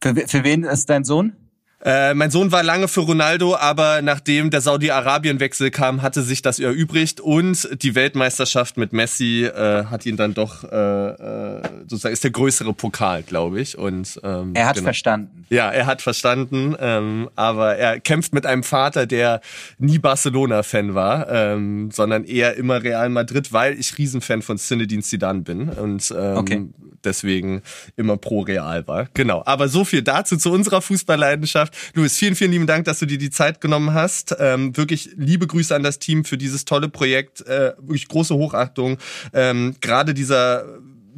[0.00, 1.36] Für, für wen ist dein Sohn?
[1.80, 6.58] Äh, mein Sohn war lange für Ronaldo, aber nachdem der Saudi-Arabien-Wechsel kam, hatte sich das
[6.58, 12.24] erübrigt und die Weltmeisterschaft mit Messi äh, hat ihn dann doch äh, äh, sozusagen ist
[12.24, 13.78] der größere Pokal, glaube ich.
[13.78, 14.86] Und ähm, er hat genau.
[14.86, 15.46] verstanden.
[15.50, 19.40] Ja, er hat verstanden, ähm, aber er kämpft mit einem Vater, der
[19.78, 25.42] nie Barcelona-Fan war, ähm, sondern eher immer Real Madrid, weil ich Riesenfan von Zinedine Zidane
[25.42, 26.66] bin und ähm, okay.
[27.04, 27.62] deswegen
[27.96, 29.06] immer pro Real war.
[29.14, 29.42] Genau.
[29.46, 31.96] Aber so viel dazu zu unserer Fußballleidenschaft geschafft.
[31.96, 34.36] Luis, vielen, vielen lieben Dank, dass du dir die Zeit genommen hast.
[34.38, 37.46] Ähm, wirklich liebe Grüße an das Team für dieses tolle Projekt.
[37.46, 38.98] Äh, wirklich große Hochachtung.
[39.32, 40.64] Ähm, Gerade dieser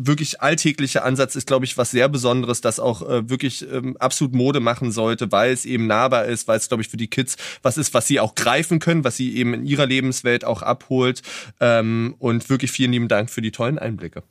[0.03, 4.34] wirklich alltägliche Ansatz ist, glaube ich, was sehr Besonderes, das auch äh, wirklich ähm, absolut
[4.34, 7.36] Mode machen sollte, weil es eben nahbar ist, weil es, glaube ich, für die Kids
[7.62, 11.20] was ist, was sie auch greifen können, was sie eben in ihrer Lebenswelt auch abholt.
[11.61, 14.22] Ähm, und wirklich vielen lieben Dank für die tollen Einblicke.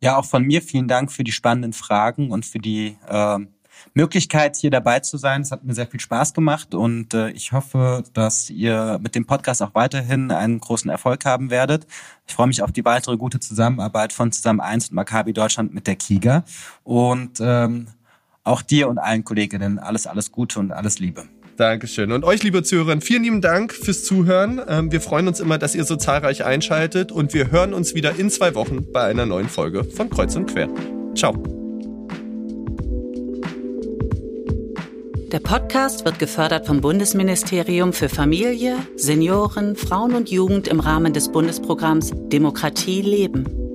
[0.00, 3.38] Ja, auch von mir vielen Dank für die spannenden Fragen und für die äh,
[3.94, 5.42] Möglichkeit, hier dabei zu sein.
[5.42, 9.26] Es hat mir sehr viel Spaß gemacht und äh, ich hoffe, dass ihr mit dem
[9.26, 11.86] Podcast auch weiterhin einen großen Erfolg haben werdet.
[12.26, 15.86] Ich freue mich auf die weitere gute Zusammenarbeit von Zusammen 1 und Maccabi Deutschland mit
[15.86, 16.44] der Kiga
[16.84, 17.88] und ähm,
[18.44, 21.24] auch dir und allen Kolleginnen alles, alles Gute und alles Liebe.
[21.58, 22.12] Dankeschön.
[22.12, 24.60] Und euch, liebe Zuhörer, vielen lieben Dank fürs Zuhören.
[24.68, 28.16] Ähm, wir freuen uns immer, dass ihr so zahlreich einschaltet und wir hören uns wieder
[28.16, 30.68] in zwei Wochen bei einer neuen Folge von Kreuz und Quer.
[31.16, 31.57] Ciao.
[35.30, 41.30] Der Podcast wird gefördert vom Bundesministerium für Familie, Senioren, Frauen und Jugend im Rahmen des
[41.30, 43.67] Bundesprogramms Demokratie leben.